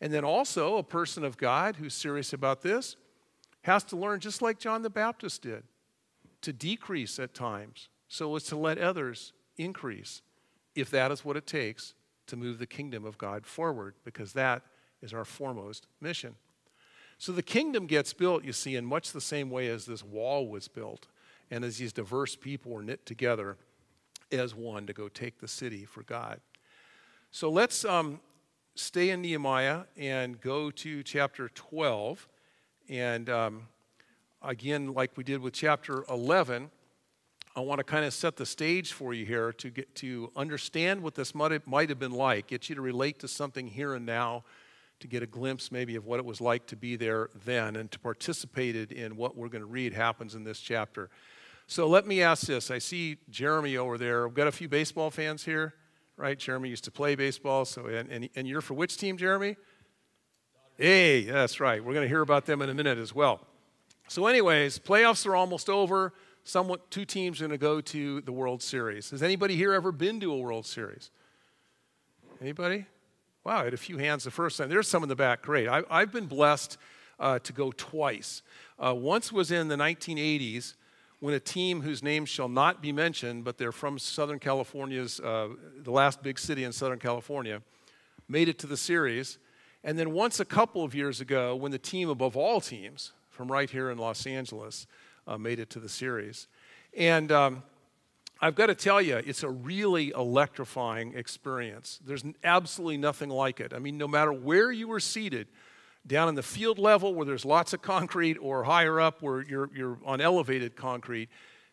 [0.00, 2.96] And then also, a person of God who's serious about this
[3.62, 5.62] has to learn, just like John the Baptist did,
[6.44, 10.22] to decrease at times so as to let others increase,
[10.74, 11.94] if that is what it takes
[12.26, 14.62] to move the kingdom of God forward, because that
[15.02, 16.36] is our foremost mission.
[17.18, 20.48] So the kingdom gets built, you see, in much the same way as this wall
[20.48, 21.06] was built,
[21.50, 23.56] and as these diverse people were knit together
[24.32, 26.40] as one to go take the city for God.
[27.30, 28.20] So let's um,
[28.74, 32.28] stay in Nehemiah and go to chapter 12.
[32.88, 33.68] And um,
[34.44, 36.70] again, like we did with chapter 11,
[37.56, 41.02] I want to kind of set the stage for you here to get to understand
[41.02, 44.44] what this might have, been like, get you to relate to something here and now,
[45.00, 47.90] to get a glimpse maybe of what it was like to be there then, and
[47.92, 51.10] to participate in what we're going to read happens in this chapter.
[51.66, 52.70] So let me ask this.
[52.70, 54.26] I see Jeremy over there.
[54.26, 55.74] We've got a few baseball fans here,
[56.16, 56.38] right?
[56.38, 57.64] Jeremy used to play baseball.
[57.64, 59.56] So, and, and, and you're for which team, Jeremy?
[60.76, 61.82] Hey, that's right.
[61.82, 63.40] We're going to hear about them in a minute as well.
[64.08, 66.12] So, anyways, playoffs are almost over.
[66.90, 69.10] Two teams are going to go to the World Series.
[69.10, 71.10] Has anybody here ever been to a World Series?
[72.40, 72.84] Anybody?
[73.44, 74.68] Wow, I had a few hands the first time.
[74.68, 75.42] There's some in the back.
[75.42, 75.68] Great.
[75.68, 76.76] I, have been blessed
[77.18, 78.42] uh, to go twice.
[78.78, 80.74] Uh, once was in the 1980s
[81.20, 85.48] when a team whose name shall not be mentioned, but they're from Southern California's, uh,
[85.78, 87.62] the last big city in Southern California,
[88.28, 89.38] made it to the series.
[89.82, 93.50] And then once a couple of years ago, when the team above all teams from
[93.50, 94.86] right here in Los Angeles
[95.26, 96.46] uh, made it to the series.
[96.96, 97.62] And um,
[98.40, 101.98] I've got to tell you, it's a really electrifying experience.
[102.06, 103.72] There's absolutely nothing like it.
[103.74, 105.48] I mean, no matter where you were seated,
[106.06, 109.70] down in the field level where there's lots of concrete or higher up where you're,
[109.74, 111.28] you're on elevated concrete,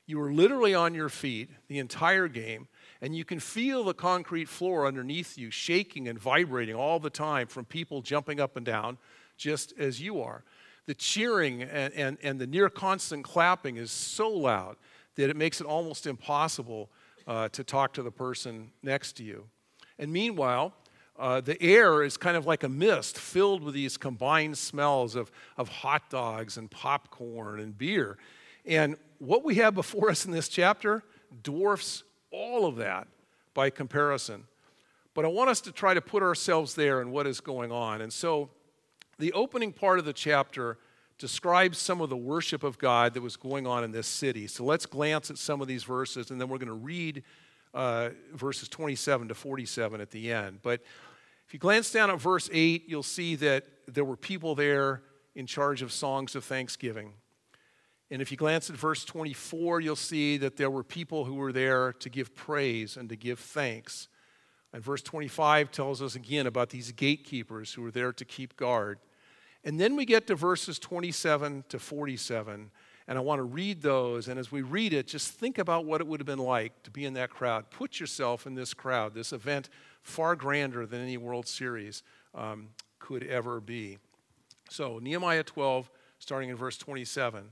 [0.08, 2.68] you were literally on your feet the entire game,
[3.02, 7.48] and you can feel the concrete floor underneath you shaking and vibrating all the time
[7.48, 8.98] from people jumping up and down,
[9.38, 10.44] just as you are.
[10.88, 14.78] The cheering and, and, and the near constant clapping is so loud
[15.16, 16.90] that it makes it almost impossible
[17.28, 19.46] uh, to talk to the person next to you.
[20.00, 20.74] And meanwhile,
[21.20, 25.32] uh, the air is kind of like a mist filled with these combined smells of,
[25.58, 28.18] of hot dogs and popcorn and beer.
[28.66, 31.04] And what we have before us in this chapter
[31.44, 33.08] dwarfs all of that
[33.54, 34.46] by comparison.
[35.14, 38.02] But I want us to try to put ourselves there and what is going on.
[38.02, 38.50] And so
[39.22, 40.78] the opening part of the chapter
[41.20, 44.48] describes some of the worship of God that was going on in this city.
[44.48, 47.24] So let's glance at some of these verses, and then we're going to read
[47.74, 50.60] uh, verses 27 to 47 at the end.
[50.64, 50.82] But
[51.46, 55.04] if you glance down at verse 8, you'll see that there were people there
[55.36, 57.14] in charge of songs of thanksgiving.
[58.10, 61.54] And if you glance at verse 24, you'll see that there were people who were
[61.54, 64.08] there to give praise and to give thanks.
[64.74, 69.00] And verse 25 tells us again about these gatekeepers who were there to keep guard.
[69.64, 72.72] And then we get to verses 27 to 47,
[73.08, 74.28] and I want to read those.
[74.28, 76.92] And as we read it, just think about what it would have been like to
[76.92, 77.70] be in that crowd.
[77.70, 79.70] Put yourself in this crowd, this event
[80.02, 82.02] far grander than any World Series
[82.34, 82.70] um,
[83.00, 84.00] could ever be.
[84.70, 87.44] So, Nehemiah 12, starting in verse 27.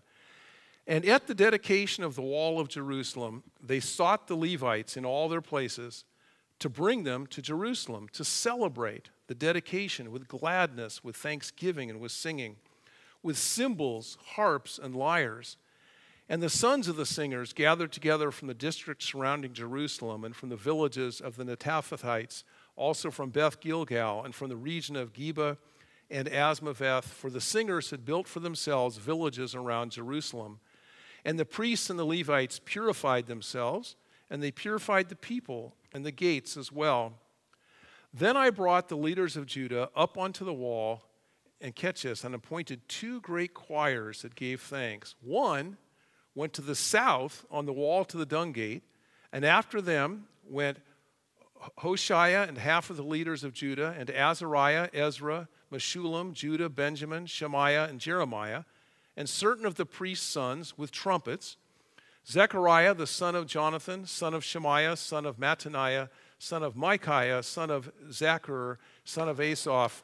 [0.88, 5.30] And at the dedication of the wall of Jerusalem, they sought the Levites in all
[5.30, 6.06] their places
[6.58, 12.12] to bring them to Jerusalem to celebrate the dedication with gladness, with thanksgiving, and with
[12.12, 12.56] singing,
[13.22, 15.56] with cymbals, harps, and lyres.
[16.28, 20.50] And the sons of the singers gathered together from the districts surrounding Jerusalem and from
[20.50, 22.44] the villages of the Netophathites,
[22.76, 25.58] also from Beth Gilgal and from the region of Geba
[26.10, 30.60] and Asmaveth, for the singers had built for themselves villages around Jerusalem.
[31.24, 33.96] And the priests and the Levites purified themselves,
[34.28, 37.14] and they purified the people and the gates as well.
[38.14, 41.04] Then I brought the leaders of Judah up onto the wall,
[41.62, 45.16] and catch this, and appointed two great choirs that gave thanks.
[45.22, 45.78] One
[46.34, 48.84] went to the south on the wall to the dung gate,
[49.32, 50.80] and after them went
[51.80, 57.88] Hoshea and half of the leaders of Judah, and Azariah, Ezra, Meshullam, Judah, Benjamin, Shemaiah,
[57.90, 58.64] and Jeremiah,
[59.18, 61.58] and certain of the priest's sons with trumpets
[62.28, 67.70] Zechariah, the son of Jonathan, son of Shemaiah, son of Mattaniah, son of Micaiah, son
[67.70, 70.04] of Zaccur, son of Asaph,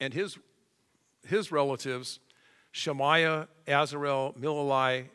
[0.00, 0.38] and his,
[1.26, 2.18] his relatives,
[2.72, 5.08] Shemaiah, Azarel, Milalai,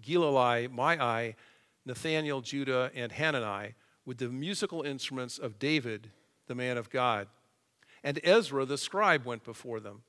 [0.00, 1.34] Gilalai, Maai,
[1.84, 3.74] Nathaniel, Judah, and Hanani,
[4.06, 6.10] with the musical instruments of David,
[6.46, 7.28] the man of God.
[8.02, 10.02] And Ezra, the scribe, went before them.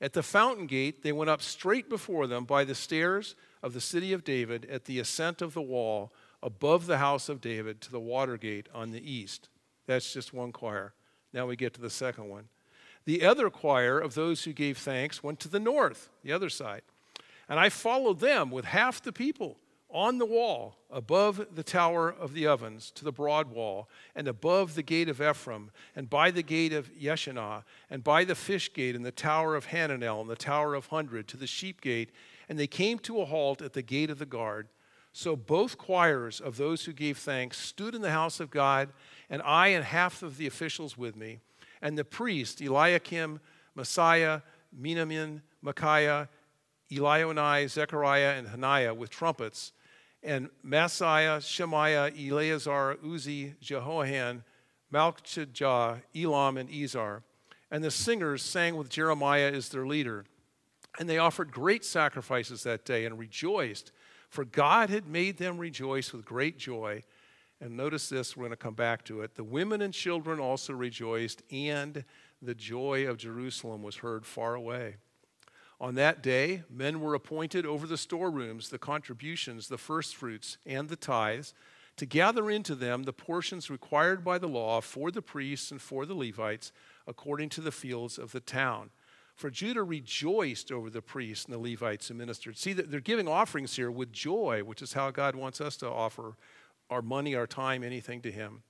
[0.00, 3.80] At the fountain gate, they went up straight before them by the stairs of the
[3.80, 7.90] city of David at the ascent of the wall above the house of David to
[7.90, 9.48] the water gate on the east.
[9.86, 10.94] That's just one choir.
[11.32, 12.48] Now we get to the second one.
[13.04, 16.82] The other choir of those who gave thanks went to the north, the other side.
[17.48, 19.56] And I followed them with half the people
[19.90, 24.74] on the wall above the tower of the ovens to the broad wall, and above
[24.74, 28.94] the gate of Ephraim, and by the gate of Yeshanah, and by the fish gate,
[28.94, 32.10] and the tower of Hananel, and the tower of Hundred, to the sheep gate,
[32.48, 34.68] and they came to a halt at the gate of the guard.
[35.12, 38.90] So both choirs of those who gave thanks stood in the house of God,
[39.28, 41.40] and I and half of the officials with me,
[41.82, 43.40] and the priest Eliakim,
[43.76, 44.42] Maaseiah,
[44.78, 46.28] Miniamin, Micaiah,
[46.90, 49.72] Elioenai, Zechariah, and Hananiah with trumpets,
[50.22, 54.42] and Maaseiah, Shemaiah, Eleazar, Uzzi, Jehoahan,
[54.92, 57.22] Malchijah, Elam, and Ezer.
[57.70, 60.24] And the singers sang with Jeremiah as their leader.
[60.98, 63.92] And they offered great sacrifices that day and rejoiced,
[64.28, 67.02] for God had made them rejoice with great joy.
[67.60, 69.34] And notice this, we're going to come back to it.
[69.34, 72.04] The women and children also rejoiced, and
[72.40, 74.96] the joy of Jerusalem was heard far away.
[75.80, 80.96] On that day, men were appointed over the storerooms, the contributions, the firstfruits, and the
[80.96, 81.54] tithes,
[81.96, 86.06] to gather into them the portions required by the law for the priests and for
[86.06, 86.72] the Levites,
[87.06, 88.90] according to the fields of the town.
[89.38, 92.58] For Judah rejoiced over the priests and the Levites who ministered.
[92.58, 96.34] See, they're giving offerings here with joy, which is how God wants us to offer
[96.90, 98.64] our money, our time, anything to Him.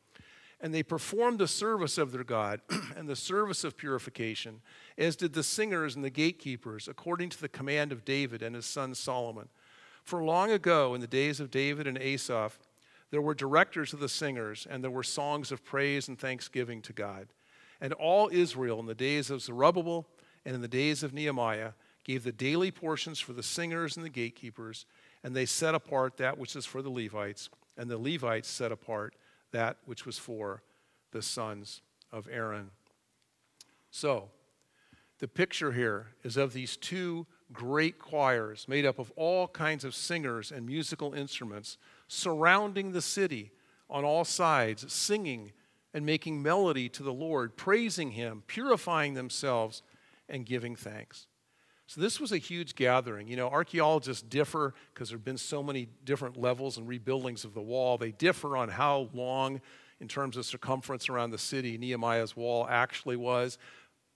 [0.61, 2.61] And they performed the service of their God
[2.99, 4.61] and the service of purification,
[4.99, 8.67] as did the singers and the gatekeepers, according to the command of David and his
[8.67, 9.49] son Solomon.
[10.05, 12.59] For long ago, in the days of David and Asaph,
[13.11, 16.93] there were directors of the singers, and there were songs of praise and thanksgiving to
[16.93, 17.29] God.
[17.81, 20.07] And all Israel, in the days of Zerubbabel,
[20.49, 21.73] and in the days of Nehemiah
[22.05, 24.87] gave the daily portions for the singers and the gatekeepers,
[25.23, 29.15] and they set apart that which is for the Levites, and the Levites set apart
[29.51, 30.63] that which was for
[31.13, 32.71] the sons of Aaron.
[33.91, 34.31] So,
[35.19, 39.95] the picture here is of these two great choirs made up of all kinds of
[39.95, 43.53] singers and musical instruments surrounding the city
[43.91, 45.53] on all sides, singing
[45.93, 49.83] and making melody to the Lord, praising Him, purifying themselves
[50.29, 51.27] and giving thanks.
[51.87, 53.29] So this was a huge gathering.
[53.29, 57.55] You know, archaeologists differ because there have been so many different levels and rebuildings of
[57.55, 57.97] the wall.
[57.97, 59.63] They differ on how long,
[59.99, 63.57] in terms of circumference around the city, Nehemiah's wall actually was.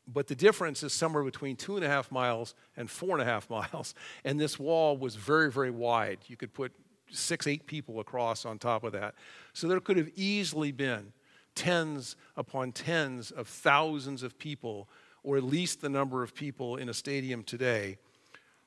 [0.07, 3.25] But the difference is somewhere between two and a half miles and four and a
[3.25, 3.95] half miles.
[4.23, 6.19] And this wall was very, very wide.
[6.27, 6.73] You could put
[7.11, 9.15] six, eight people across on top of that.
[9.55, 11.15] So there could have easily been
[11.55, 14.89] tens upon tens of thousands of people
[15.23, 17.97] or at least the number of people in a stadium today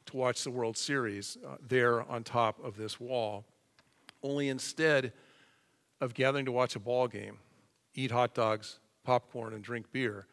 [0.06, 3.44] to watch the World Series uh, there on top of this wall.
[4.24, 5.14] Only instead
[6.00, 7.38] of gathering to watch a ball game,
[7.94, 10.28] eat hot dogs, popcorn, and drink beer,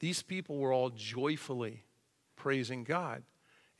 [0.00, 1.84] these people were all joyfully
[2.36, 3.22] praising God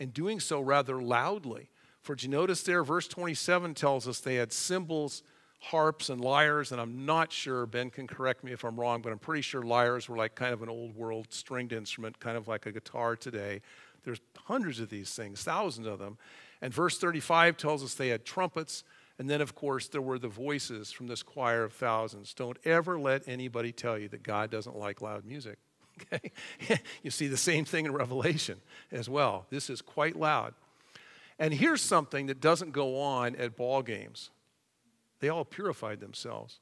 [0.00, 1.70] and doing so rather loudly.
[2.00, 5.22] For you notice there, verse 27 tells us they had cymbals
[5.70, 9.12] harps and lyres, and I'm not sure, Ben can correct me if I'm wrong, but
[9.12, 12.46] I'm pretty sure lyres were like kind of an old world stringed instrument, kind of
[12.46, 13.62] like a guitar today.
[14.04, 16.18] There's hundreds of these things, thousands of them.
[16.60, 18.84] And verse 35 tells us they had trumpets,
[19.18, 22.34] and then, of course, there were the voices from this choir of thousands.
[22.34, 25.58] Don't ever let anybody tell you that God doesn't like loud music.
[26.12, 26.32] Okay?
[27.04, 28.60] you see the same thing in Revelation
[28.90, 29.46] as well.
[29.48, 30.52] This is quite loud.
[31.38, 34.30] And here's something that doesn't go on at ball games.
[35.24, 36.60] They all purified themselves,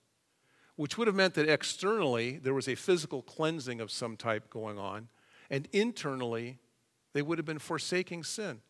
[0.76, 4.78] which would have meant that externally there was a physical cleansing of some type going
[4.78, 5.08] on.
[5.50, 6.60] And internally,
[7.12, 8.60] they would have been forsaking sin.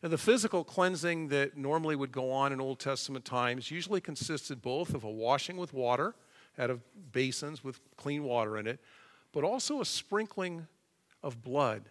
[0.00, 4.62] Now, the physical cleansing that normally would go on in Old Testament times usually consisted
[4.62, 6.14] both of a washing with water
[6.56, 8.78] out of basins with clean water in it,
[9.32, 10.68] but also a sprinkling
[11.24, 11.86] of blood,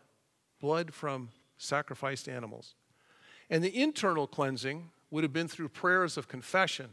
[0.62, 1.28] blood from
[1.58, 2.76] sacrificed animals.
[3.50, 6.88] And the internal cleansing would have been through prayers of confession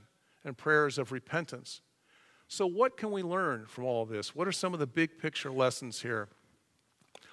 [0.44, 1.80] and prayers of repentance.
[2.48, 4.34] So, what can we learn from all this?
[4.34, 6.28] What are some of the big picture lessons here?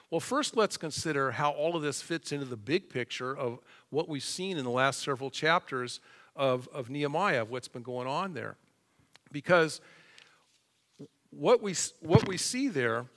[0.09, 4.07] Well, first, let's consider how all of this fits into the big picture of what
[4.07, 5.99] we've seen in the last several chapters
[6.35, 8.55] of, of Nehemiah, of what's been going on there.
[9.31, 9.81] Because
[11.29, 13.07] what we, what we see there,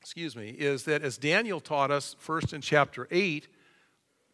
[0.00, 3.46] excuse me, is that as Daniel taught us first in chapter 8,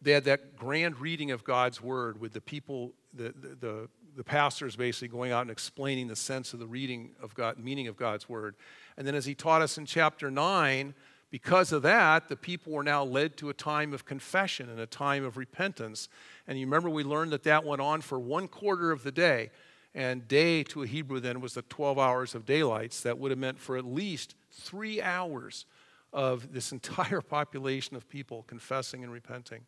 [0.01, 4.23] they had that grand reading of God's word with the people, the, the, the, the
[4.23, 7.87] pastor is basically going out and explaining the sense of the reading of God, meaning
[7.87, 8.55] of God's word.
[8.97, 10.93] And then as he taught us in chapter 9,
[11.31, 14.85] because of that, the people were now led to a time of confession and a
[14.85, 16.07] time of repentance.
[16.47, 19.51] And you remember we learned that that went on for one quarter of the day.
[19.93, 23.01] And day to a Hebrew then was the 12 hours of daylights.
[23.01, 25.65] That would have meant for at least three hours
[26.13, 29.65] of this entire population of people confessing and repenting.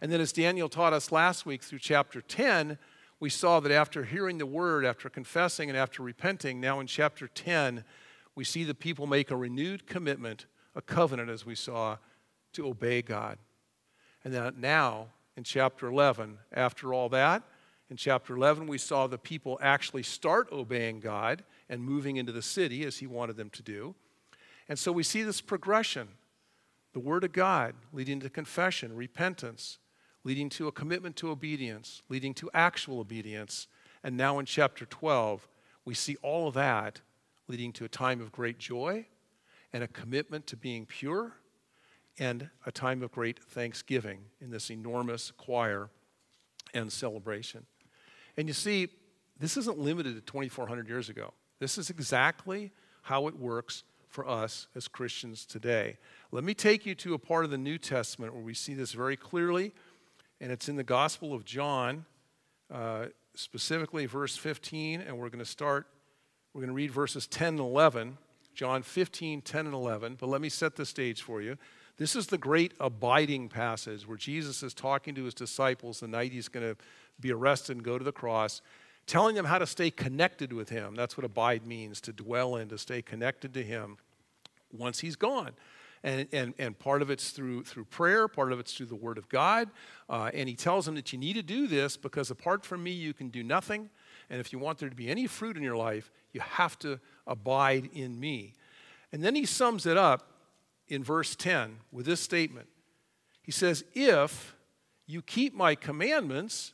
[0.00, 2.78] And then, as Daniel taught us last week through chapter 10,
[3.18, 7.28] we saw that after hearing the word, after confessing, and after repenting, now in chapter
[7.28, 7.84] 10,
[8.34, 10.46] we see the people make a renewed commitment
[10.76, 11.96] a covenant, as we saw,
[12.52, 13.38] to obey God.
[14.22, 17.42] And then now, in chapter 11, after all that,
[17.88, 22.42] in chapter 11, we saw the people actually start obeying God and moving into the
[22.42, 23.94] city as He wanted them to do.
[24.68, 26.08] And so we see this progression
[26.92, 29.78] the Word of God leading to confession, repentance,
[30.26, 33.68] leading to a commitment to obedience, leading to actual obedience.
[34.02, 35.46] And now in chapter 12,
[35.84, 37.00] we see all of that
[37.46, 39.06] leading to a time of great joy
[39.72, 41.34] and a commitment to being pure
[42.18, 45.90] and a time of great thanksgiving in this enormous choir
[46.74, 47.64] and celebration.
[48.36, 48.88] And you see,
[49.38, 51.34] this isn't limited to 2,400 years ago.
[51.60, 52.72] This is exactly
[53.02, 55.98] how it works for us as Christians today.
[56.32, 58.92] Let me take you to a part of the New Testament where we see this
[58.92, 59.72] very clearly,
[60.40, 62.04] and it's in the Gospel of John,
[62.72, 65.86] uh, specifically verse 15, and we're going to start,
[66.52, 68.18] we're going to read verses 10 and 11.
[68.56, 70.16] John 15, 10, and 11.
[70.18, 71.58] But let me set the stage for you.
[71.98, 76.32] This is the great abiding passage where Jesus is talking to his disciples the night
[76.32, 76.76] he's going to
[77.20, 78.62] be arrested and go to the cross,
[79.06, 80.94] telling them how to stay connected with him.
[80.94, 83.98] That's what abide means to dwell in, to stay connected to him
[84.72, 85.52] once he's gone.
[86.06, 89.18] And, and, and part of it's through, through prayer, part of it's through the Word
[89.18, 89.68] of God.
[90.08, 92.92] Uh, and he tells them that you need to do this because apart from me,
[92.92, 93.90] you can do nothing.
[94.30, 97.00] And if you want there to be any fruit in your life, you have to
[97.26, 98.54] abide in me.
[99.10, 100.30] And then he sums it up
[100.86, 102.68] in verse 10 with this statement
[103.42, 104.54] He says, If
[105.06, 106.72] you keep my commandments,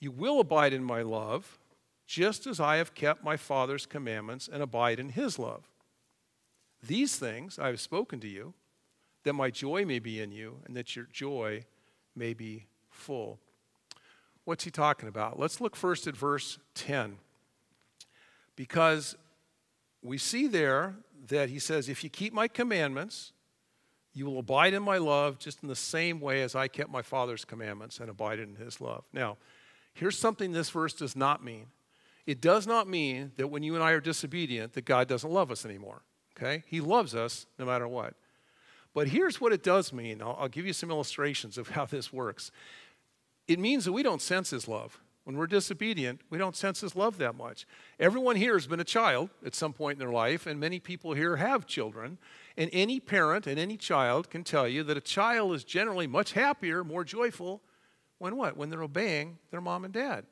[0.00, 1.58] you will abide in my love,
[2.06, 5.69] just as I have kept my Father's commandments and abide in his love.
[6.82, 8.54] These things I have spoken to you,
[9.24, 11.64] that my joy may be in you, and that your joy
[12.16, 13.38] may be full.
[14.44, 15.38] What's he talking about?
[15.38, 17.18] Let's look first at verse 10.
[18.56, 19.16] Because
[20.02, 20.96] we see there
[21.28, 23.32] that he says, If you keep my commandments,
[24.12, 27.02] you will abide in my love just in the same way as I kept my
[27.02, 29.04] Father's commandments and abided in his love.
[29.12, 29.36] Now,
[29.94, 31.66] here's something this verse does not mean.
[32.26, 35.50] It does not mean that when you and I are disobedient, that God doesn't love
[35.50, 36.02] us anymore.
[36.40, 36.62] Okay?
[36.66, 38.14] He loves us no matter what.
[38.94, 40.22] But here's what it does mean.
[40.22, 42.50] I'll, I'll give you some illustrations of how this works.
[43.46, 45.00] It means that we don't sense his love.
[45.24, 47.66] When we're disobedient, we don't sense His love that much.
[47.98, 51.12] Everyone here has been a child at some point in their life, and many people
[51.12, 52.18] here have children.
[52.56, 56.32] And any parent and any child can tell you that a child is generally much
[56.32, 57.60] happier, more joyful
[58.18, 58.56] when what?
[58.56, 60.24] When they're obeying their mom and dad.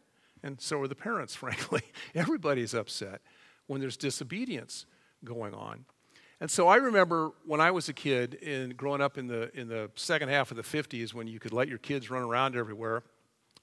[0.43, 1.83] And so are the parents, frankly.
[2.15, 3.21] Everybody's upset
[3.67, 4.87] when there's disobedience
[5.23, 5.85] going on.
[6.41, 9.69] And so I remember when I was a kid and growing up in the, in
[9.69, 13.03] the second half of the 50s when you could let your kids run around everywhere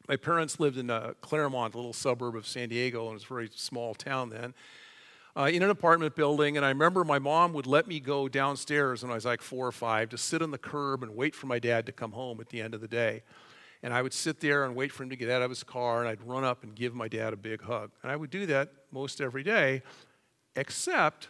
[0.07, 3.23] my parents lived in uh, Clairemont, a little suburb of San Diego, and it was
[3.23, 4.53] a very small town then,
[5.35, 6.57] uh, in an apartment building.
[6.57, 9.65] And I remember my mom would let me go downstairs when I was like four
[9.65, 12.39] or five to sit on the curb and wait for my dad to come home
[12.39, 13.23] at the end of the day.
[13.81, 16.01] And I would sit there and wait for him to get out of his car,
[16.01, 17.91] and I'd run up and give my dad a big hug.
[18.03, 19.81] And I would do that most every day,
[20.55, 21.29] except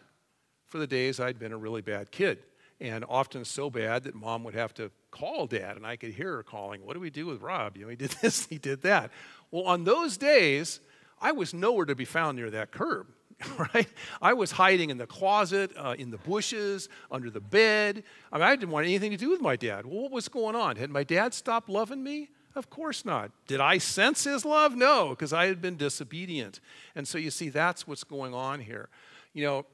[0.68, 2.40] for the days I'd been a really bad kid
[2.80, 6.36] and often so bad that mom would have to call dad, and I could hear
[6.36, 7.78] her calling, What do we do with Rob?
[7.78, 9.12] You know, he did this, he did that.
[9.52, 10.80] Well, on those days,
[11.22, 13.08] I was nowhere to be found near that curb.
[13.74, 13.88] right?
[14.22, 18.04] I was hiding in the closet, uh, in the bushes, under the bed.
[18.32, 19.86] I, mean, I didn't want anything to do with my dad.
[19.86, 20.78] Well, what was going on?
[20.78, 22.30] Had my dad stopped loving me?
[22.56, 23.32] Of course not.
[23.48, 24.78] Did I sense his love?
[24.78, 26.62] No, because I had been disobedient.
[26.96, 28.88] And so you see, that's what's going on here.
[29.34, 29.66] You know,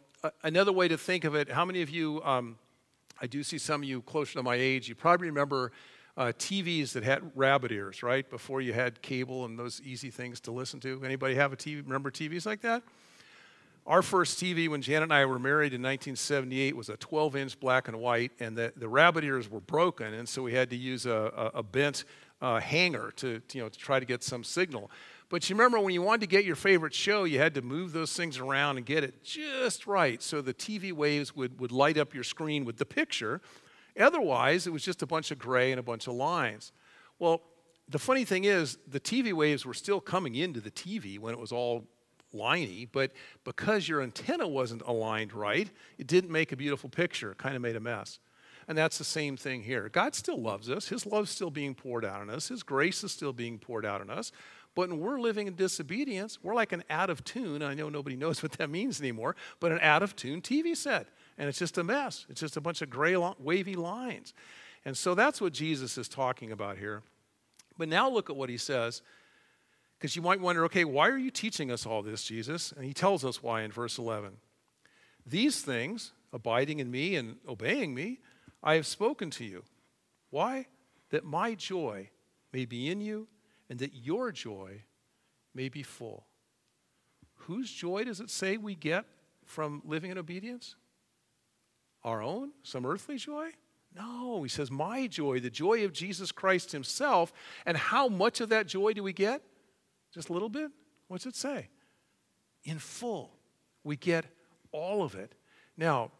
[0.44, 2.58] another way to think of it, how many of you, um,
[3.22, 5.72] I do see some of you closer to my age, you probably remember
[6.18, 8.30] uh, TVs that had rabbit ears, right?
[8.30, 11.02] Before you had cable and those easy things to listen to.
[11.04, 11.84] Anybody have a TV?
[11.84, 12.84] Remember TVs like that?
[13.88, 17.60] Our first TV when Janet and I were married in 1978 was a 12 inch
[17.60, 20.76] black and white, and the, the rabbit ears were broken, and so we had to
[20.76, 22.04] use a, a, a bent
[22.42, 24.92] uh, hanger to, to, you know, to try to get some signal.
[25.32, 27.94] But you remember when you wanted to get your favorite show, you had to move
[27.94, 31.98] those things around and get it just right so the TV waves would, would light
[31.98, 33.40] up your screen with the picture.
[33.98, 36.74] Otherwise, it was just a bunch of gray and a bunch of lines.
[37.18, 37.42] Well,
[37.88, 41.40] the funny thing is, the TV waves were still coming into the TV when it
[41.40, 41.88] was all
[42.36, 43.14] liney, but
[43.46, 47.32] because your antenna wasn't aligned right, it didn't make a beautiful picture.
[47.32, 48.20] It kind of made a mess.
[48.68, 49.90] And that's the same thing here.
[49.90, 50.88] God still loves us.
[50.88, 52.48] His love's still being poured out on us.
[52.50, 54.32] His grace is still being poured out on us.
[54.74, 57.62] But when we're living in disobedience, we're like an out of tune.
[57.62, 61.08] I know nobody knows what that means anymore, but an out of tune TV set.
[61.38, 62.26] And it's just a mess.
[62.30, 64.34] It's just a bunch of gray, wavy lines.
[64.86, 67.04] And so that's what Jesus is talking about here.
[67.78, 69.02] But now look at what he says.
[69.98, 72.72] Because you might wonder, okay, why are you teaching us all this, Jesus?
[72.72, 74.32] And he tells us why in verse 11.
[75.26, 78.20] These things, abiding in me and obeying me,
[78.64, 79.64] I have spoken to you.
[80.32, 80.68] Why?
[81.12, 82.10] That my joy
[82.52, 83.28] may be in you
[83.72, 84.84] and that your joy
[85.56, 86.26] may be full.
[87.48, 89.06] Whose joy does it say we get
[89.46, 90.76] from living in obedience?
[92.04, 92.52] Our own?
[92.64, 93.52] Some earthly joy?
[93.96, 97.32] No, he says, My joy, the joy of Jesus Christ himself.
[97.66, 99.42] And how much of that joy do we get?
[100.14, 100.70] Just a little bit?
[101.08, 101.70] What's it say?
[102.66, 103.32] In full.
[103.86, 104.26] We get
[104.74, 105.34] all of it.
[105.78, 106.12] Now,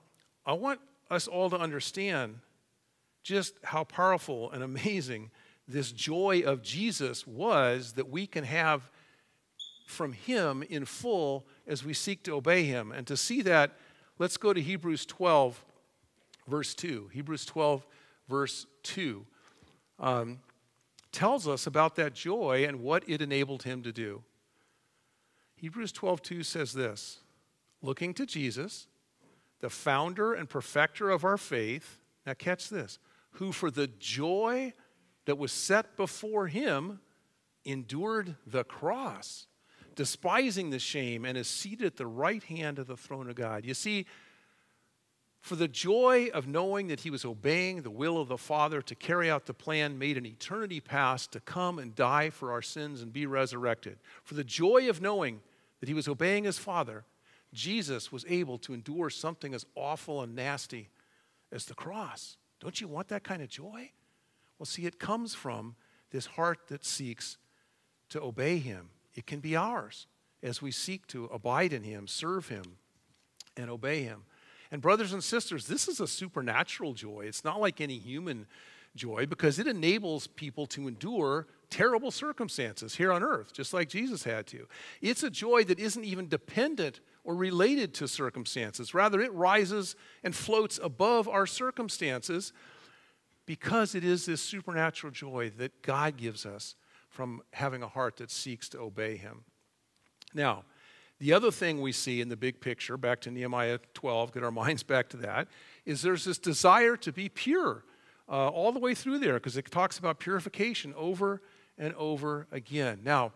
[0.46, 0.80] I want
[1.10, 2.40] us all to understand
[3.24, 5.32] just how powerful and amazing
[5.68, 8.92] this joy of Jesus was that we can have
[9.86, 12.92] from Him in full as we seek to obey Him.
[12.92, 13.78] And to see that,
[14.20, 15.64] let's go to Hebrews 12,
[16.48, 17.10] verse 2.
[17.14, 17.86] Hebrews 12,
[18.28, 19.26] verse 2
[20.00, 20.40] um,
[21.12, 24.24] tells us about that joy and what it enabled Him to do.
[25.56, 27.20] Hebrews 12, 2 says this
[27.82, 28.88] Looking to Jesus,
[29.60, 32.98] the founder and perfecter of our faith, now catch this,
[33.34, 34.74] who for the joy
[35.26, 37.00] that was set before him
[37.66, 39.48] endured the cross,
[39.96, 43.66] despising the shame, and is seated at the right hand of the throne of God.
[43.66, 44.06] You see,
[45.42, 48.96] for the joy of knowing that he was obeying the will of the Father to
[48.96, 53.02] carry out the plan made in eternity past to come and die for our sins
[53.02, 53.98] and be resurrected.
[54.24, 55.42] For the joy of knowing
[55.80, 57.06] that he was obeying his Father,
[57.54, 60.90] Jesus was able to endure something as awful and nasty
[61.52, 62.38] as the cross.
[62.60, 63.90] Don't you want that kind of joy?
[64.62, 65.74] Well, see, it comes from
[66.12, 67.40] this heart that seeks
[68.10, 68.90] to obey Him.
[69.16, 70.06] It can be ours
[70.44, 72.78] as we seek to abide in Him, serve Him,
[73.58, 74.22] and obey Him.
[74.70, 77.24] And, brothers and sisters, this is a supernatural joy.
[77.26, 78.46] It's not like any human
[78.96, 84.24] joy because it enables people to endure terrible circumstances here on earth, just like Jesus
[84.24, 84.68] had to.
[85.02, 88.94] It's a joy that isn't even dependent or related to circumstances.
[88.94, 92.54] Rather, it rises and floats above our circumstances
[93.52, 96.74] because it is this supernatural joy that God gives us
[97.10, 99.44] from having a heart that seeks to obey Him.
[100.34, 100.64] Now,
[101.20, 104.52] the other thing we see in the big picture, back to Nehemiah 12, get our
[104.64, 105.50] minds back to that,
[105.86, 107.84] is there's this desire to be pure
[108.30, 111.42] uh, all the way through there because it talks about purification over
[111.78, 113.02] and over again.
[113.04, 113.34] Now,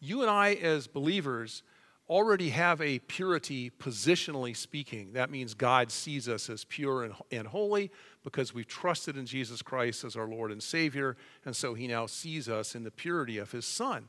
[0.00, 1.62] you and I, as believers,
[2.08, 5.12] already have a purity positionally speaking.
[5.14, 7.90] That means God sees us as pure and, and holy
[8.22, 12.06] because we've trusted in Jesus Christ as our Lord and Savior, and so He now
[12.06, 14.08] sees us in the purity of His Son.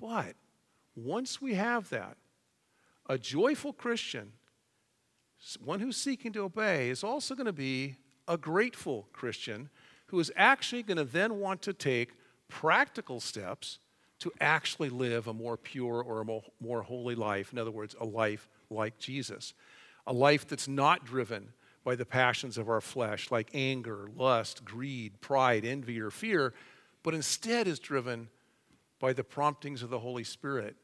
[0.00, 0.34] But
[0.96, 2.16] once we have that,
[3.08, 4.32] a joyful Christian,
[5.64, 7.96] one who's seeking to obey, is also going to be
[8.26, 9.70] a grateful Christian
[10.06, 12.10] who is actually going to then want to take
[12.48, 13.78] practical steps
[14.22, 17.52] to actually live a more pure or a more, more holy life.
[17.52, 19.52] In other words, a life like Jesus.
[20.06, 21.52] A life that's not driven
[21.82, 26.54] by the passions of our flesh, like anger, lust, greed, pride, envy, or fear,
[27.02, 28.28] but instead is driven
[29.00, 30.76] by the promptings of the Holy Spirit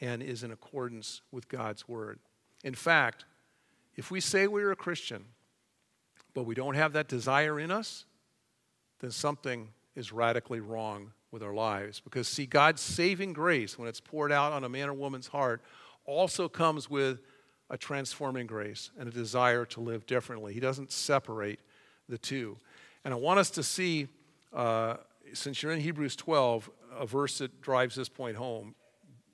[0.00, 2.20] and is in accordance with God's Word.
[2.62, 3.24] In fact,
[3.96, 5.24] if we say we're a Christian,
[6.32, 8.04] but we don't have that desire in us,
[9.00, 12.00] then something is radically wrong with our lives.
[12.00, 15.62] Because, see, God's saving grace, when it's poured out on a man or woman's heart,
[16.04, 17.20] also comes with
[17.70, 20.54] a transforming grace and a desire to live differently.
[20.54, 21.60] He doesn't separate
[22.08, 22.56] the two.
[23.04, 24.08] And I want us to see,
[24.52, 24.96] uh,
[25.34, 28.74] since you're in Hebrews 12, a verse that drives this point home.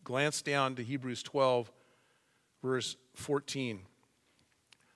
[0.02, 1.70] Glance down to Hebrews 12,
[2.62, 3.76] verse 14.
[3.76, 3.82] It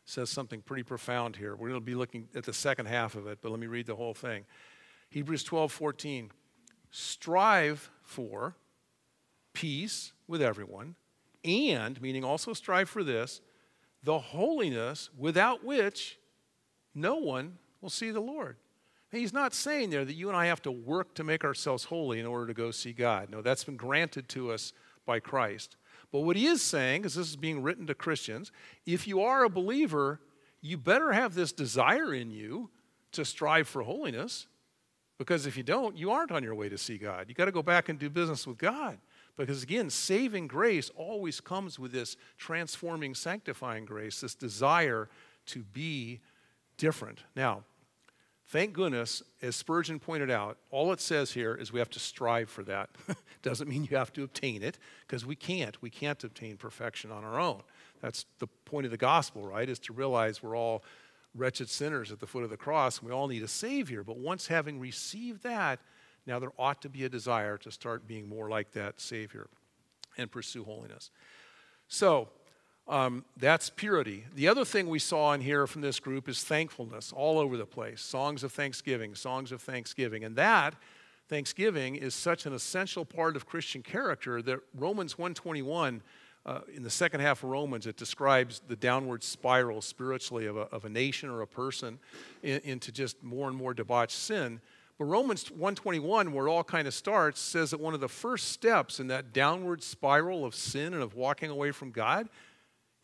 [0.04, 1.54] says something pretty profound here.
[1.54, 3.86] We're going to be looking at the second half of it, but let me read
[3.86, 4.44] the whole thing.
[5.10, 6.30] Hebrews 12, 14.
[6.90, 8.56] Strive for
[9.52, 10.94] peace with everyone,
[11.44, 13.40] and, meaning also strive for this,
[14.02, 16.18] the holiness without which
[16.94, 18.56] no one will see the Lord.
[19.10, 22.20] He's not saying there that you and I have to work to make ourselves holy
[22.20, 23.30] in order to go see God.
[23.30, 24.72] No, that's been granted to us
[25.06, 25.76] by Christ.
[26.12, 28.52] But what he is saying, because this is being written to Christians,
[28.86, 30.20] if you are a believer,
[30.60, 32.70] you better have this desire in you
[33.12, 34.46] to strive for holiness.
[35.18, 37.26] Because if you don't, you aren't on your way to see God.
[37.28, 38.98] You got to go back and do business with God.
[39.36, 45.08] Because again, saving grace always comes with this transforming, sanctifying grace, this desire
[45.46, 46.20] to be
[46.76, 47.20] different.
[47.36, 47.64] Now,
[48.46, 52.48] thank goodness, as Spurgeon pointed out, all it says here is we have to strive
[52.48, 52.90] for that.
[53.42, 55.80] Doesn't mean you have to obtain it, because we can't.
[55.82, 57.62] We can't obtain perfection on our own.
[58.00, 59.68] That's the point of the gospel, right?
[59.68, 60.82] Is to realize we're all
[61.34, 64.02] wretched sinners at the foot of the cross, we all need a Savior.
[64.02, 65.80] But once having received that,
[66.28, 69.48] now, there ought to be a desire to start being more like that Savior
[70.18, 71.10] and pursue holiness.
[71.88, 72.28] So,
[72.86, 74.24] um, that's purity.
[74.34, 77.64] The other thing we saw in here from this group is thankfulness all over the
[77.64, 80.22] place songs of thanksgiving, songs of thanksgiving.
[80.22, 80.74] And that,
[81.28, 86.02] thanksgiving, is such an essential part of Christian character that Romans 121.
[86.48, 90.62] Uh, in the second half of Romans, it describes the downward spiral spiritually of a,
[90.62, 91.98] of a nation or a person
[92.42, 94.58] in, into just more and more debauched sin.
[94.96, 98.48] But Romans 121, where it all kind of starts, says that one of the first
[98.48, 102.30] steps in that downward spiral of sin and of walking away from God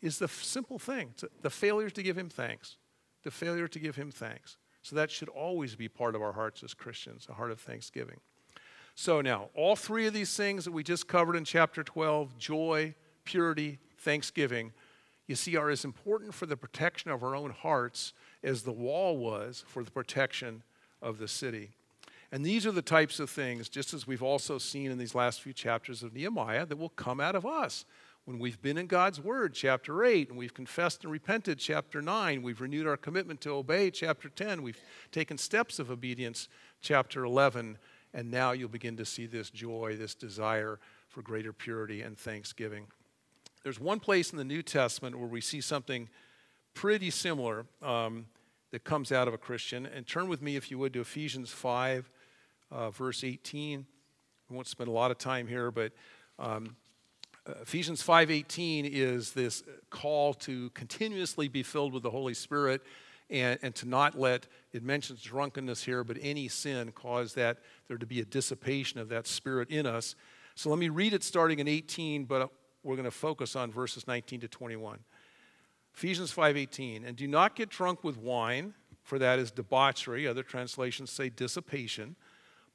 [0.01, 2.77] is the simple thing the failure to give Him thanks.
[3.23, 4.57] The failure to give Him thanks.
[4.81, 8.21] So that should always be part of our hearts as Christians, a heart of thanksgiving.
[8.95, 12.95] So now, all three of these things that we just covered in chapter 12 joy,
[13.25, 14.71] purity, thanksgiving
[15.27, 18.13] you see, are as important for the protection of our own hearts
[18.43, 20.63] as the wall was for the protection
[21.01, 21.71] of the city.
[22.31, 25.41] And these are the types of things, just as we've also seen in these last
[25.41, 27.85] few chapters of Nehemiah, that will come out of us.
[28.25, 32.41] When we've been in God's Word, chapter 8, and we've confessed and repented, chapter 9,
[32.41, 36.49] we've renewed our commitment to obey, chapter 10, we've taken steps of obedience,
[36.81, 37.77] chapter 11,
[38.13, 42.87] and now you'll begin to see this joy, this desire for greater purity and thanksgiving.
[43.65, 46.07] There's one place in the New Testament where we see something
[46.75, 48.27] pretty similar um,
[48.69, 49.87] that comes out of a Christian.
[49.87, 52.07] And turn with me, if you would, to Ephesians 5,
[52.69, 53.87] uh, verse 18.
[54.51, 55.93] We won't spend a lot of time here, but
[56.37, 56.75] um,
[57.63, 62.83] Ephesians 5:18 is this call to continuously be filled with the Holy Spirit
[63.31, 67.57] and, and to not let it mentions drunkenness here, but any sin cause that
[67.87, 70.13] there to be a dissipation of that spirit in us.
[70.53, 72.51] So let me read it starting in 18, but
[72.85, 74.99] we're going to focus on verses 19 to 21.
[75.93, 78.73] Ephesians 5:18, and do not get drunk with wine,
[79.03, 80.27] for that is debauchery.
[80.27, 82.15] Other translations say dissipation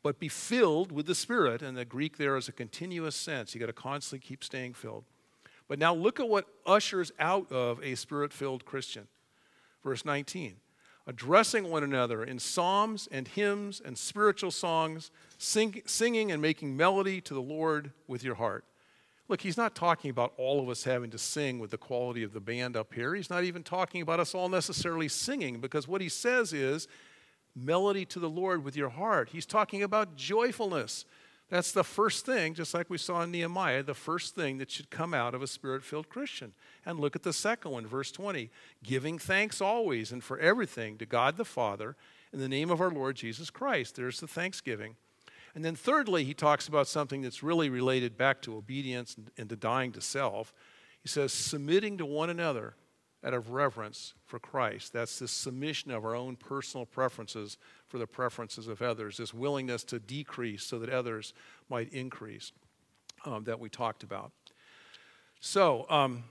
[0.02, 1.62] but be filled with the Spirit.
[1.62, 3.54] And the Greek there is a continuous sense.
[3.54, 5.04] You got to constantly keep staying filled.
[5.68, 9.08] But now look at what ushers out of a spirit filled Christian.
[9.82, 10.56] Verse 19
[11.06, 17.20] addressing one another in psalms and hymns and spiritual songs, sing, singing and making melody
[17.20, 18.64] to the Lord with your heart.
[19.30, 22.32] Look, he's not talking about all of us having to sing with the quality of
[22.32, 23.14] the band up here.
[23.14, 26.88] He's not even talking about us all necessarily singing, because what he says is
[27.54, 29.28] melody to the Lord with your heart.
[29.28, 31.04] He's talking about joyfulness.
[31.48, 34.90] That's the first thing, just like we saw in Nehemiah, the first thing that should
[34.90, 36.52] come out of a spirit filled Christian.
[36.84, 38.50] And look at the second one, verse 20
[38.82, 41.94] giving thanks always and for everything to God the Father
[42.32, 43.94] in the name of our Lord Jesus Christ.
[43.94, 44.96] There's the thanksgiving.
[45.54, 49.56] And then, thirdly, he talks about something that's really related back to obedience and to
[49.56, 50.52] dying to self.
[51.02, 52.74] He says, submitting to one another
[53.24, 54.92] out of reverence for Christ.
[54.92, 59.84] That's this submission of our own personal preferences for the preferences of others, this willingness
[59.84, 61.34] to decrease so that others
[61.68, 62.52] might increase
[63.24, 64.32] um, that we talked about.
[65.40, 66.24] So, um,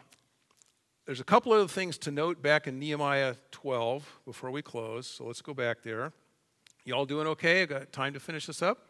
[1.10, 5.08] there's a couple other things to note back in Nehemiah 12 before we close.
[5.08, 6.14] So let's go back there.
[6.86, 7.64] Y'all doing okay?
[7.64, 8.89] I've got time to finish this up?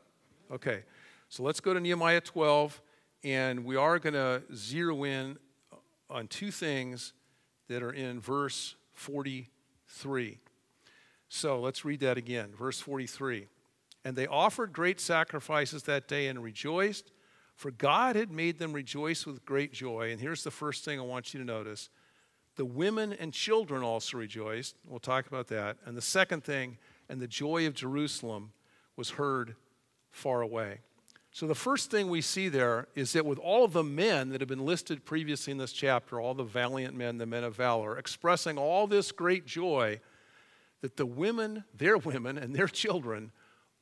[0.51, 0.83] Okay.
[1.27, 2.81] So let's go to Nehemiah 12,
[3.23, 5.37] and we are going to zero in
[6.09, 7.13] on two things
[7.67, 10.39] that are in verse 43.
[11.29, 12.49] So let's read that again.
[12.57, 13.45] Verse 43.
[14.03, 17.11] And they offered great sacrifices that day and rejoiced,
[17.53, 20.11] For God had made them rejoice with great joy.
[20.11, 21.89] And here's the first thing I want you to notice
[22.55, 24.75] the women and children also rejoiced.
[24.83, 25.77] We'll talk about that.
[25.85, 26.77] And the second thing,
[27.07, 28.51] and the joy of Jerusalem
[28.97, 29.55] was heard
[30.11, 30.79] far away.
[31.31, 34.41] So the first thing we see there is that with all of the men that
[34.41, 37.97] have been listed previously in this chapter, all the valiant men, the men of valor,
[37.97, 39.99] expressing all this great joy,
[40.81, 43.31] that the women, their women, and their children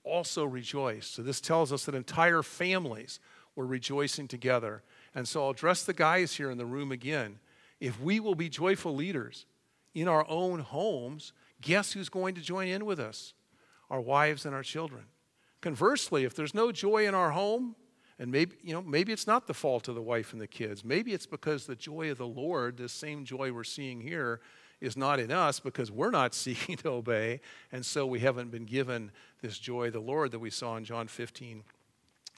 [0.03, 1.15] also rejoiced.
[1.15, 3.19] So this tells us that entire families
[3.55, 4.84] were rejoicing together.
[5.15, 7.39] And so I'll address the guys here in the room again.
[7.80, 9.45] If we will be joyful leaders
[9.93, 13.34] in our own homes, guess who's going to join in with us?
[13.89, 15.05] Our wives and our children.
[15.68, 17.76] Conversely, if there's no joy in our home,
[18.20, 20.86] and maybe, you know, maybe it's not the fault of the wife and the kids.
[20.86, 24.39] Maybe it's because the joy of the Lord, this same joy we're seeing here,
[24.80, 27.41] is not in us because we're not seeking to obey,
[27.74, 29.11] and so we haven't been given
[29.41, 31.65] this joy of the Lord that we saw in John 15,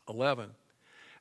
[0.09, 0.49] 11.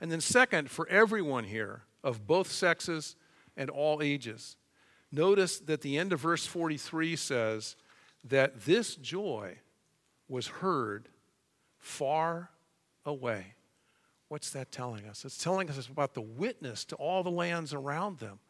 [0.01, 3.17] And then, second, for everyone here of both sexes
[3.55, 4.57] and all ages,
[5.13, 7.77] notice that the end of verse 43 says
[8.25, 9.59] that this joy
[10.27, 11.11] was heard
[11.79, 12.51] far
[13.05, 13.55] away.
[14.29, 15.25] What's that telling us?
[15.25, 18.41] It's telling us about the witness to all the lands around them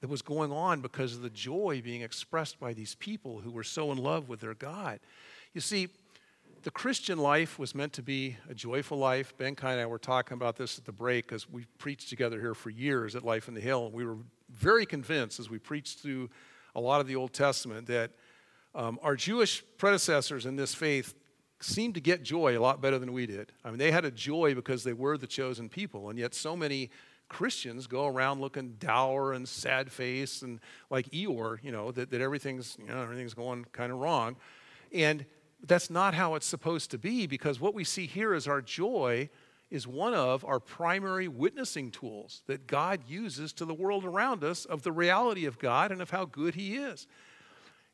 [0.00, 3.64] that was going on because of the joy being expressed by these people who were
[3.64, 4.98] so in love with their God.
[5.52, 5.88] You see,
[6.62, 9.36] the Christian life was meant to be a joyful life.
[9.36, 12.40] Ben Kai and I were talking about this at the break because we preached together
[12.40, 13.86] here for years at Life in the Hill.
[13.86, 14.18] And we were
[14.50, 16.30] very convinced as we preached through
[16.74, 18.12] a lot of the Old Testament that
[18.74, 21.14] um, our Jewish predecessors in this faith
[21.60, 23.52] seemed to get joy a lot better than we did.
[23.64, 26.56] I mean, they had a joy because they were the chosen people, and yet so
[26.56, 26.90] many
[27.28, 32.20] Christians go around looking dour and sad faced and like Eeyore, you know, that, that
[32.20, 34.36] everything's, you know, everything's going kind of wrong.
[34.92, 35.24] And
[35.66, 39.30] that's not how it's supposed to be because what we see here is our joy
[39.70, 44.64] is one of our primary witnessing tools that God uses to the world around us
[44.64, 47.06] of the reality of God and of how good He is.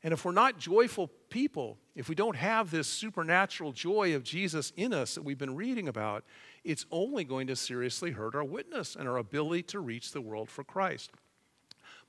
[0.03, 4.71] And if we're not joyful people, if we don't have this supernatural joy of Jesus
[4.75, 6.23] in us that we've been reading about,
[6.63, 10.49] it's only going to seriously hurt our witness and our ability to reach the world
[10.49, 11.11] for Christ.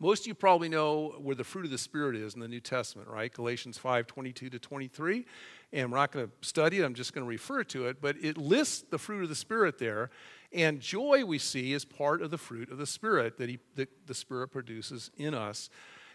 [0.01, 2.61] Most of you probably know where the fruit of the Spirit is in the New
[2.61, 3.33] Testament, right?
[3.33, 5.27] Galatians 5 22 to 23.
[5.73, 8.17] And we're not going to study it, I'm just going to refer to it, but
[8.23, 10.11] it lists the fruit of the Spirit there.
[10.53, 13.89] And joy, we see, is part of the fruit of the Spirit that, he, that
[14.07, 15.69] the Spirit produces in us.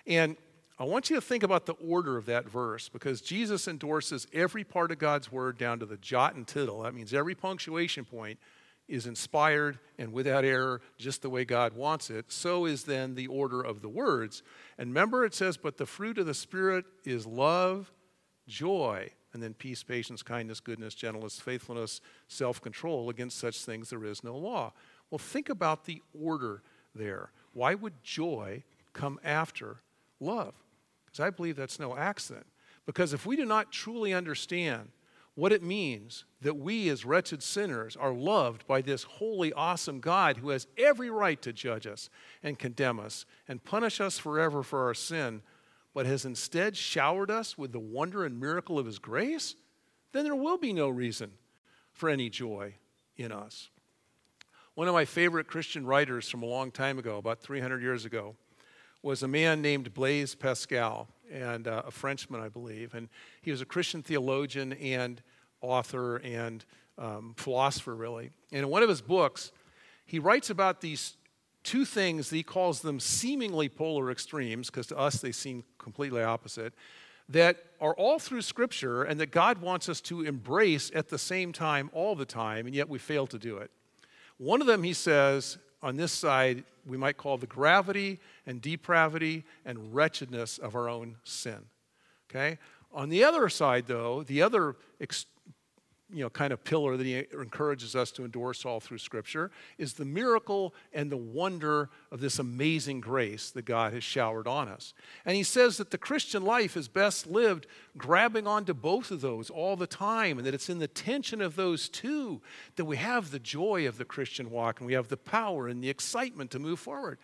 [0.08, 0.38] And
[0.80, 4.64] I want you to think about the order of that verse because Jesus endorses every
[4.64, 6.82] part of God's word down to the jot and tittle.
[6.82, 8.40] That means every punctuation point
[8.88, 12.32] is inspired and without error, just the way God wants it.
[12.32, 14.42] So is then the order of the words.
[14.78, 17.92] And remember, it says, But the fruit of the Spirit is love,
[18.48, 23.10] joy, and then peace, patience, kindness, goodness, gentleness, faithfulness, self control.
[23.10, 24.74] Against such things there is no law.
[25.12, 26.64] Well, think about the order
[26.96, 27.32] there.
[27.54, 28.64] Why would joy
[28.94, 29.78] come after
[30.20, 30.54] love?
[31.06, 32.46] Because I believe that's no accident.
[32.86, 34.90] Because if we do not truly understand
[35.36, 40.38] what it means that we, as wretched sinners, are loved by this holy, awesome God
[40.38, 42.10] who has every right to judge us
[42.44, 45.42] and condemn us and punish us forever for our sin,
[45.94, 49.56] but has instead showered us with the wonder and miracle of his grace,
[50.12, 51.32] then there will be no reason
[51.92, 52.76] for any joy
[53.18, 53.70] in us.
[54.76, 58.36] One of my favorite Christian writers from a long time ago, about 300 years ago,
[59.04, 62.94] was a man named Blaise Pascal, and uh, a Frenchman, I believe.
[62.94, 63.10] And
[63.42, 65.22] he was a Christian theologian and
[65.62, 66.64] author and
[66.98, 68.32] um, philosopher, really.
[68.52, 69.52] And in one of his books,
[70.06, 71.18] he writes about these
[71.64, 76.74] two things he calls them seemingly polar extremes, because to us they seem completely opposite,
[77.30, 81.52] that are all through Scripture and that God wants us to embrace at the same
[81.52, 83.72] time all the time, and yet we fail to do it.
[84.38, 89.44] One of them, he says, on this side, we might call the gravity and depravity
[89.66, 91.60] and wretchedness of our own sin.
[92.30, 92.58] Okay?
[92.94, 94.78] On the other side, though, the other
[96.14, 99.94] you know, kind of pillar that he encourages us to endorse all through Scripture is
[99.94, 104.94] the miracle and the wonder of this amazing grace that God has showered on us.
[105.26, 107.66] And he says that the Christian life is best lived
[107.98, 111.56] grabbing onto both of those all the time, and that it's in the tension of
[111.56, 112.42] those two
[112.76, 115.84] that we have the joy of the Christian walk and we have the power and
[115.84, 117.18] the excitement to move forward.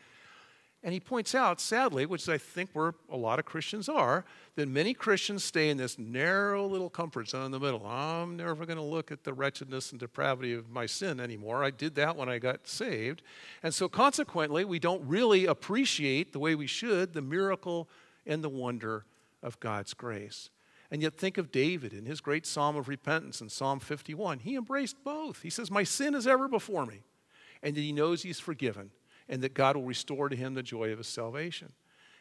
[0.82, 4.24] And he points out, sadly, which I think where a lot of Christians are,
[4.56, 7.86] that many Christians stay in this narrow little comfort zone in the middle.
[7.86, 11.66] I'm never going to look at the wretchedness and depravity of my sin anymore.
[11.66, 13.24] I did that when I got saved.
[13.62, 17.90] And so, consequently, we don't really appreciate the way we should the miracle
[18.26, 19.04] and the wonder
[19.44, 20.50] of God's grace.
[20.92, 24.40] And yet, think of David in his great psalm of repentance in Psalm 51.
[24.40, 25.42] He embraced both.
[25.42, 27.02] He says, My sin is ever before me.
[27.62, 28.92] and that he knows he's forgiven,
[29.30, 31.72] and that God will restore to him the joy of his salvation.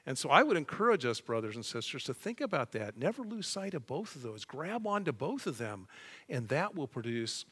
[0.07, 2.97] And so I would encourage us, brothers and sisters, to think about that.
[2.97, 4.45] Never lose sight of both of those.
[4.45, 5.87] Grab onto both of them,
[6.29, 7.45] and that will produce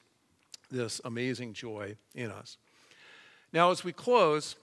[0.71, 2.57] this amazing joy in us.
[3.53, 4.57] Now, as we close,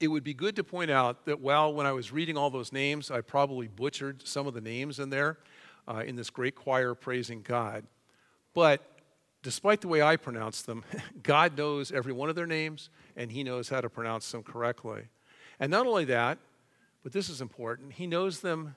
[0.00, 2.72] it would be good to point out that while when I was reading all those
[2.72, 5.38] names, I probably butchered some of the names in there
[5.88, 7.84] uh, in this great choir praising God.
[8.52, 8.82] But
[9.46, 10.82] despite the way I pronounce them,
[11.22, 15.02] God knows every one of their names and He knows how to pronounce them correctly.
[15.60, 16.38] And not only that,
[17.04, 18.74] but this is important, He knows them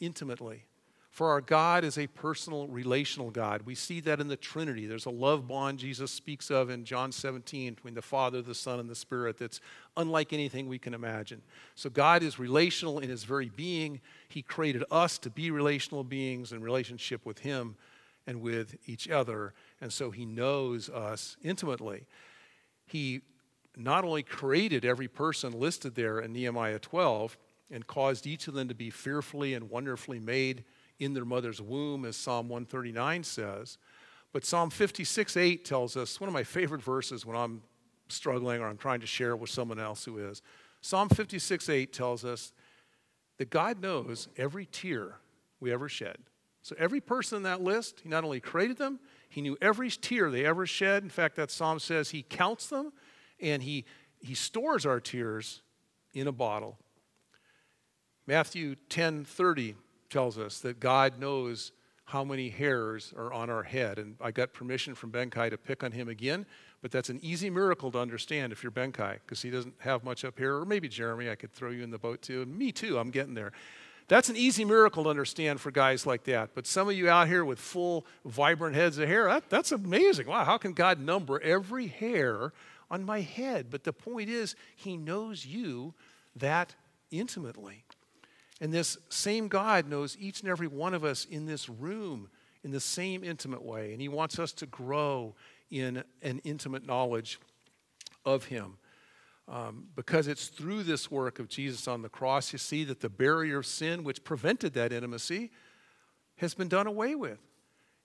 [0.00, 0.64] intimately.
[1.10, 3.62] For our God is a personal, relational God.
[3.66, 4.86] We see that in the Trinity.
[4.86, 8.80] There's a love bond Jesus speaks of in John 17 between the Father, the Son,
[8.80, 9.60] and the Spirit that's
[9.98, 11.42] unlike anything we can imagine.
[11.74, 14.00] So God is relational in his very being.
[14.30, 17.76] He created us to be relational beings in relationship with him
[18.26, 19.54] and with each other.
[19.80, 22.06] And so he knows us intimately.
[22.86, 23.22] He
[23.76, 27.36] not only created every person listed there in Nehemiah 12
[27.70, 30.64] and caused each of them to be fearfully and wonderfully made
[30.98, 33.76] in their mother's womb, as Psalm 139 says.
[34.32, 37.62] But Psalm 56 8 tells us one of my favorite verses when I'm
[38.08, 40.42] struggling or I'm trying to share with someone else who is.
[40.80, 42.52] Psalm 56 8 tells us
[43.38, 45.16] that God knows every tear
[45.60, 46.18] we ever shed.
[46.66, 48.98] So every person in that list, He not only created them,
[49.28, 51.04] He knew every tear they ever shed.
[51.04, 52.92] In fact, that psalm says He counts them
[53.38, 53.84] and He,
[54.18, 55.62] he stores our tears
[56.12, 56.76] in a bottle.
[58.26, 59.76] Matthew 10 30
[60.10, 61.70] tells us that God knows
[62.06, 64.00] how many hairs are on our head.
[64.00, 66.46] And I got permission from Benkai to pick on him again,
[66.82, 70.24] but that's an easy miracle to understand if you're Benkai, because he doesn't have much
[70.24, 70.56] up here.
[70.56, 72.44] Or maybe Jeremy, I could throw you in the boat too.
[72.46, 73.52] Me too, I'm getting there.
[74.08, 76.50] That's an easy miracle to understand for guys like that.
[76.54, 80.26] But some of you out here with full, vibrant heads of hair, that, that's amazing.
[80.26, 82.52] Wow, how can God number every hair
[82.88, 83.66] on my head?
[83.68, 85.94] But the point is, He knows you
[86.36, 86.74] that
[87.10, 87.84] intimately.
[88.60, 92.28] And this same God knows each and every one of us in this room
[92.62, 93.92] in the same intimate way.
[93.92, 95.34] And He wants us to grow
[95.68, 97.40] in an intimate knowledge
[98.24, 98.78] of Him.
[99.48, 103.08] Um, because it's through this work of Jesus on the cross, you see that the
[103.08, 105.52] barrier of sin, which prevented that intimacy,
[106.38, 107.38] has been done away with.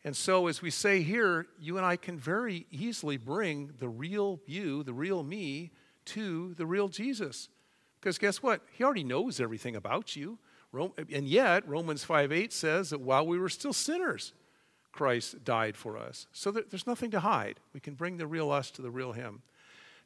[0.04, 4.40] And so, as we say here, you and I can very easily bring the real
[4.46, 5.72] you, the real me,
[6.06, 7.50] to the real Jesus.
[8.00, 8.62] Because guess what?
[8.72, 10.40] He already knows everything about you.
[10.74, 14.34] And yet, Romans 5 8 says that while we were still sinners,
[14.92, 16.28] Christ died for us.
[16.34, 17.60] So there's nothing to hide.
[17.74, 19.42] We can bring the real us to the real Him.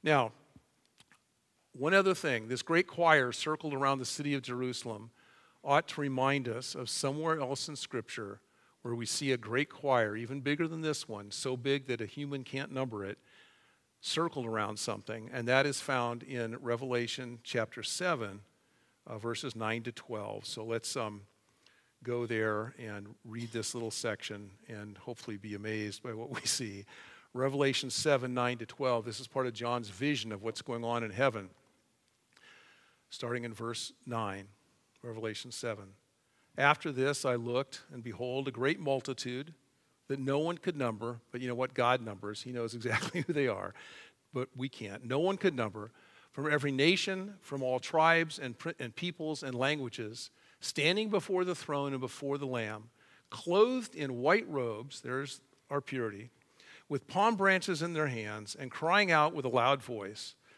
[0.04, 0.32] Now,
[1.78, 5.12] one other thing this great choir circled around the city of Jerusalem
[5.64, 8.40] ought to remind us of somewhere else in Scripture
[8.84, 12.06] where we see a great choir, even bigger than this one, so big that a
[12.06, 13.18] human can't number it,
[14.00, 18.42] circled around something, and that is found in Revelation chapter 7,
[19.08, 20.46] uh, verses 9 to 12.
[20.46, 21.22] So let's um,
[22.04, 26.86] go there and read this little section and hopefully be amazed by what we see.
[27.34, 29.04] Revelation 7, 9 to 12.
[29.04, 31.50] This is part of John's vision of what's going on in heaven.
[33.10, 34.48] Starting in verse 9,
[35.02, 35.86] Revelation 7.
[36.58, 39.54] After this I looked, and behold, a great multitude
[40.08, 41.74] that no one could number, but you know what?
[41.74, 42.42] God numbers.
[42.42, 43.74] He knows exactly who they are,
[44.34, 45.06] but we can't.
[45.06, 45.92] No one could number
[46.36, 51.94] from every nation, from all tribes and, and peoples and languages, standing before the throne
[51.94, 52.90] and before the Lamb,
[53.30, 55.40] clothed in white robes, there's
[55.70, 56.32] our purity,
[56.90, 60.36] with palm branches in their hands, and crying out with a loud voice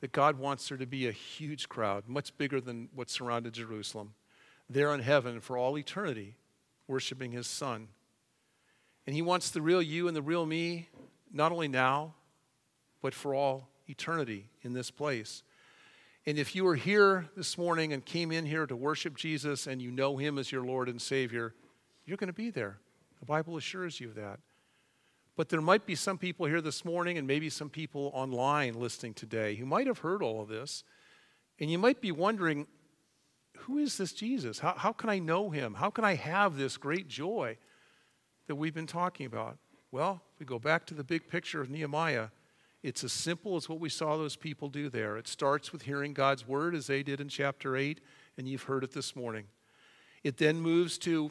[0.00, 4.14] that God wants there to be a huge crowd, much bigger than what surrounded Jerusalem,
[4.68, 6.36] there in heaven for all eternity,
[6.86, 7.88] worshiping His Son
[9.10, 10.88] and He wants the real you and the real me,
[11.32, 12.14] not only now,
[13.02, 15.42] but for all eternity in this place.
[16.26, 19.80] And if you are here this morning and came in here to worship Jesus and
[19.80, 21.54] you know Him as your Lord and Savior,
[22.04, 22.78] you're going to be there.
[23.18, 24.38] The Bible assures you of that.
[25.40, 29.14] But there might be some people here this morning and maybe some people online listening
[29.14, 30.84] today who might have heard all of this.
[31.58, 32.66] And you might be wondering,
[33.60, 34.58] who is this Jesus?
[34.58, 35.72] How, how can I know him?
[35.72, 37.56] How can I have this great joy?
[38.48, 39.56] that we've been talking about?
[39.90, 42.28] Well, we go back to the big picture of Nehemiah.
[42.82, 45.16] It's as simple as what we saw those people do there.
[45.16, 47.98] It starts with hearing God's word, as they did in chapter 8,
[48.36, 49.46] and you've heard it this morning.
[50.22, 51.30] It then moves to,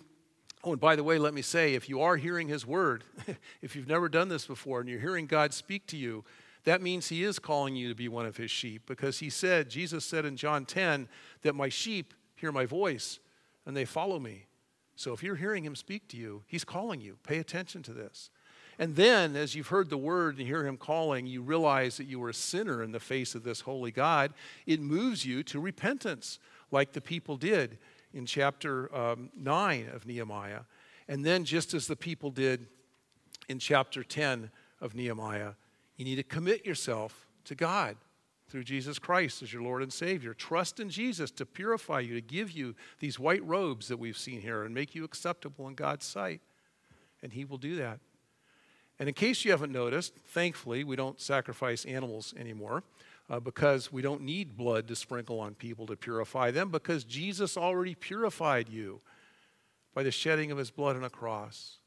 [0.64, 3.04] oh, and by the way, let me say, if you are hearing his word,
[3.62, 6.24] if you've never done this before and you're hearing God speak to you,
[6.66, 9.70] that means he is calling you to be one of his sheep because he said,
[9.70, 11.08] Jesus said in John 10,
[11.42, 13.20] that my sheep hear my voice
[13.66, 14.48] and they follow me.
[14.96, 17.18] So if you're hearing him speak to you, he's calling you.
[17.24, 18.30] Pay attention to this.
[18.78, 22.20] And then, as you've heard the word and hear him calling, you realize that you
[22.20, 24.34] were a sinner in the face of this holy God.
[24.66, 26.40] It moves you to repentance,
[26.72, 27.78] like the people did
[28.14, 30.62] in chapter um, 9 of Nehemiah.
[31.08, 32.68] And then, just as the people did
[33.48, 34.52] in chapter 10
[34.82, 35.54] of Nehemiah,
[35.98, 37.98] you need to commit yourself to God
[38.48, 40.34] through Jesus Christ as your Lord and Savior.
[40.34, 44.42] Trust in Jesus to purify you, to give you these white robes that we've seen
[44.42, 46.42] here and make you acceptable in God's sight.
[47.22, 48.00] And He will do that.
[49.00, 52.84] And in case you haven't noticed, thankfully, we don't sacrifice animals anymore
[53.30, 57.58] uh, because we don't need blood to sprinkle on people to purify them because Jesus
[57.58, 59.02] already purified you
[59.94, 61.78] by the shedding of his blood on a cross.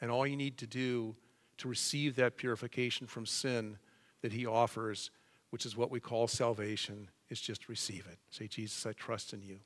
[0.00, 1.14] And all you need to do
[1.58, 3.78] to receive that purification from sin
[4.22, 5.10] that he offers,
[5.50, 8.18] which is what we call salvation, is just receive it.
[8.30, 9.58] Say, Jesus, I trust in you.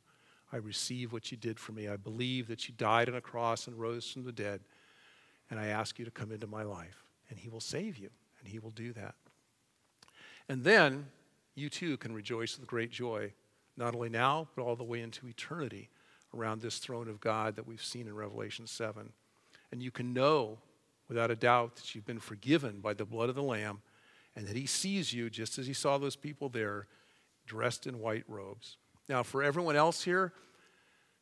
[0.53, 1.89] I receive what you did for me.
[1.89, 4.61] I believe that you died on a cross and rose from the dead
[5.51, 7.05] and I ask you to come into my life.
[7.31, 8.11] And He will save you,
[8.41, 9.15] and He will do that.
[10.49, 11.07] And then
[11.55, 13.33] you too can rejoice with great joy,
[13.77, 15.89] not only now, but all the way into eternity
[16.35, 19.13] around this throne of God that we've seen in Revelation 7.
[19.73, 20.59] And you can know
[21.09, 23.83] without a doubt that you've been forgiven by the blood of the Lamb
[24.37, 26.87] and that He sees you just as He saw those people there
[27.47, 28.79] dressed in white robes.
[29.09, 30.33] Now, for everyone else here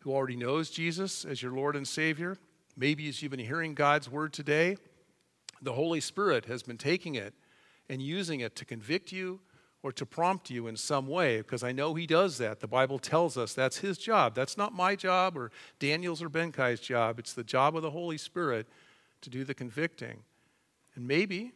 [0.01, 2.39] who already knows Jesus as your Lord and Savior,
[2.77, 4.77] Maybe as you've been hearing God's word today,
[5.61, 7.35] the Holy Spirit has been taking it
[7.89, 9.41] and using it to convict you
[9.83, 12.61] or to prompt you in some way, because I know He does that.
[12.61, 14.35] The Bible tells us that's His job.
[14.35, 17.19] That's not my job or Daniel's or Benkai's job.
[17.19, 18.69] It's the job of the Holy Spirit
[19.23, 20.23] to do the convicting.
[20.95, 21.53] And maybe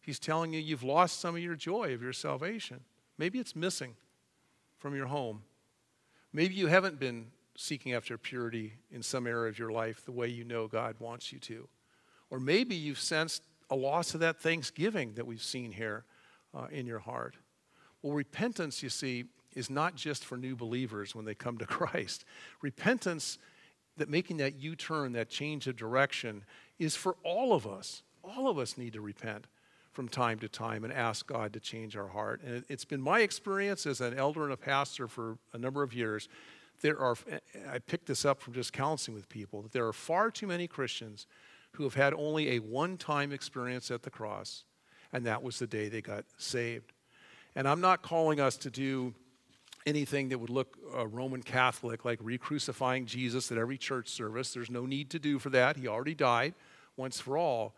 [0.00, 2.80] He's telling you you've lost some of your joy of your salvation.
[3.18, 3.94] Maybe it's missing
[4.78, 5.42] from your home.
[6.32, 10.28] Maybe you haven't been seeking after purity in some area of your life the way
[10.28, 11.68] you know God wants you to.
[12.30, 16.04] Or maybe you've sensed a loss of that thanksgiving that we've seen here
[16.54, 17.36] uh, in your heart.
[18.02, 22.24] Well, repentance, you see, is not just for new believers when they come to Christ.
[22.60, 23.38] Repentance,
[23.96, 26.44] that making that U turn, that change of direction,
[26.78, 28.02] is for all of us.
[28.22, 29.46] All of us need to repent
[29.92, 32.42] from time to time and ask God to change our heart.
[32.42, 35.94] And it's been my experience as an elder and a pastor for a number of
[35.94, 36.28] years
[36.80, 37.16] there are,
[37.70, 40.66] I picked this up from just counseling with people, that there are far too many
[40.66, 41.26] Christians
[41.74, 44.64] who have had only a one time experience at the cross,
[45.12, 46.92] and that was the day they got saved.
[47.54, 49.14] And I'm not calling us to do
[49.86, 54.52] anything that would look uh, Roman Catholic, like re crucifying Jesus at every church service.
[54.52, 55.76] There's no need to do for that.
[55.76, 56.54] He already died
[56.96, 57.74] once for all.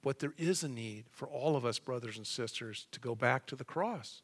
[0.00, 3.46] But there is a need for all of us, brothers and sisters, to go back
[3.46, 4.22] to the cross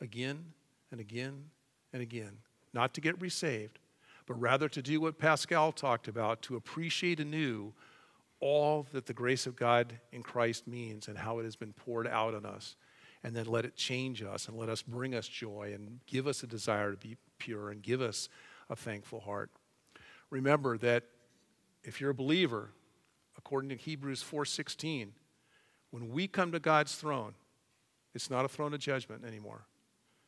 [0.00, 0.52] again
[0.92, 1.46] and again
[1.92, 2.38] and again
[2.76, 3.78] not to get resaved,
[4.26, 7.72] but rather to do what Pascal talked about to appreciate anew
[8.40, 12.06] all that the grace of God in Christ means and how it has been poured
[12.06, 12.76] out on us.
[13.22, 16.42] And then let it change us and let us bring us joy and give us
[16.42, 18.28] a desire to be pure and give us
[18.70, 19.50] a thankful heart.
[20.30, 21.04] Remember that
[21.82, 22.70] if you're a believer,
[23.36, 25.14] according to Hebrews 4:16,
[25.90, 27.34] when we come to God's throne,
[28.14, 29.66] it's not a throne of judgment anymore.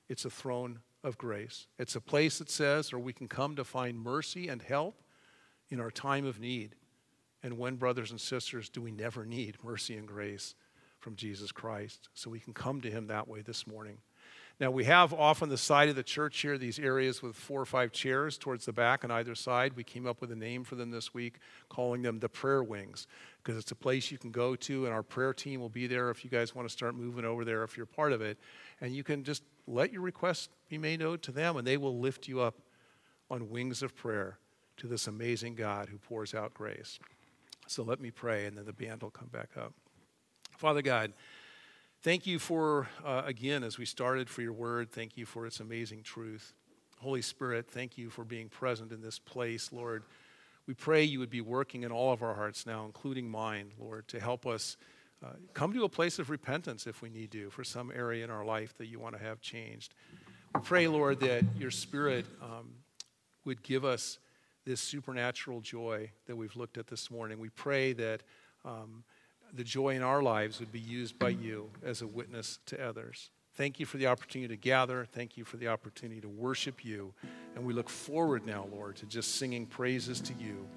[0.09, 1.67] It's a throne of grace.
[1.79, 5.03] It's a place that says, or we can come to find mercy and help
[5.69, 6.75] in our time of need.
[7.49, 10.55] And when, brothers and sisters, do we never need mercy and grace
[11.01, 12.11] from Jesus Christ?
[12.12, 13.96] So we can come to Him that way this morning.
[14.61, 17.59] Now, we have off on the side of the church here these areas with four
[17.59, 19.76] or five chairs towards the back on either side.
[19.76, 21.38] We came up with a name for them this week,
[21.70, 23.07] calling them the prayer wings,
[23.42, 26.11] because it's a place you can go to, and our prayer team will be there
[26.11, 28.36] if you guys want to start moving over there if you're part of it.
[28.82, 31.99] And you can just let your requests be made known to them, and they will
[31.99, 32.57] lift you up
[33.30, 34.36] on wings of prayer
[34.76, 36.99] to this amazing God who pours out grace.
[37.71, 39.75] So let me pray, and then the band will come back up.
[40.57, 41.12] Father God,
[42.03, 44.91] thank you for, uh, again, as we started, for your word.
[44.91, 46.55] Thank you for its amazing truth.
[47.01, 50.03] Holy Spirit, thank you for being present in this place, Lord.
[50.66, 54.09] We pray you would be working in all of our hearts now, including mine, Lord,
[54.09, 54.77] to help us
[55.23, 58.31] uh, come to a place of repentance if we need to for some area in
[58.31, 59.95] our life that you want to have changed.
[60.55, 62.71] We pray, Lord, that your Spirit um,
[63.45, 64.19] would give us
[64.69, 67.41] this supernatural joy that we've looked at this morning.
[67.41, 68.23] We pray that
[68.66, 69.03] um,
[69.55, 73.31] the joy in our lives would be used by you as a witness to others.
[73.55, 75.07] Thank you for the opportunity to gather.
[75.11, 77.14] Thank you for the opportunity to worship you.
[77.57, 80.69] And we look forward now, Lord, to just singing praises to you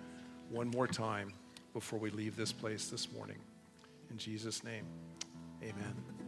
[0.49, 1.33] one more time
[1.73, 3.37] before we leave this place this morning.
[4.09, 4.85] In Jesus' name,
[5.61, 6.20] amen.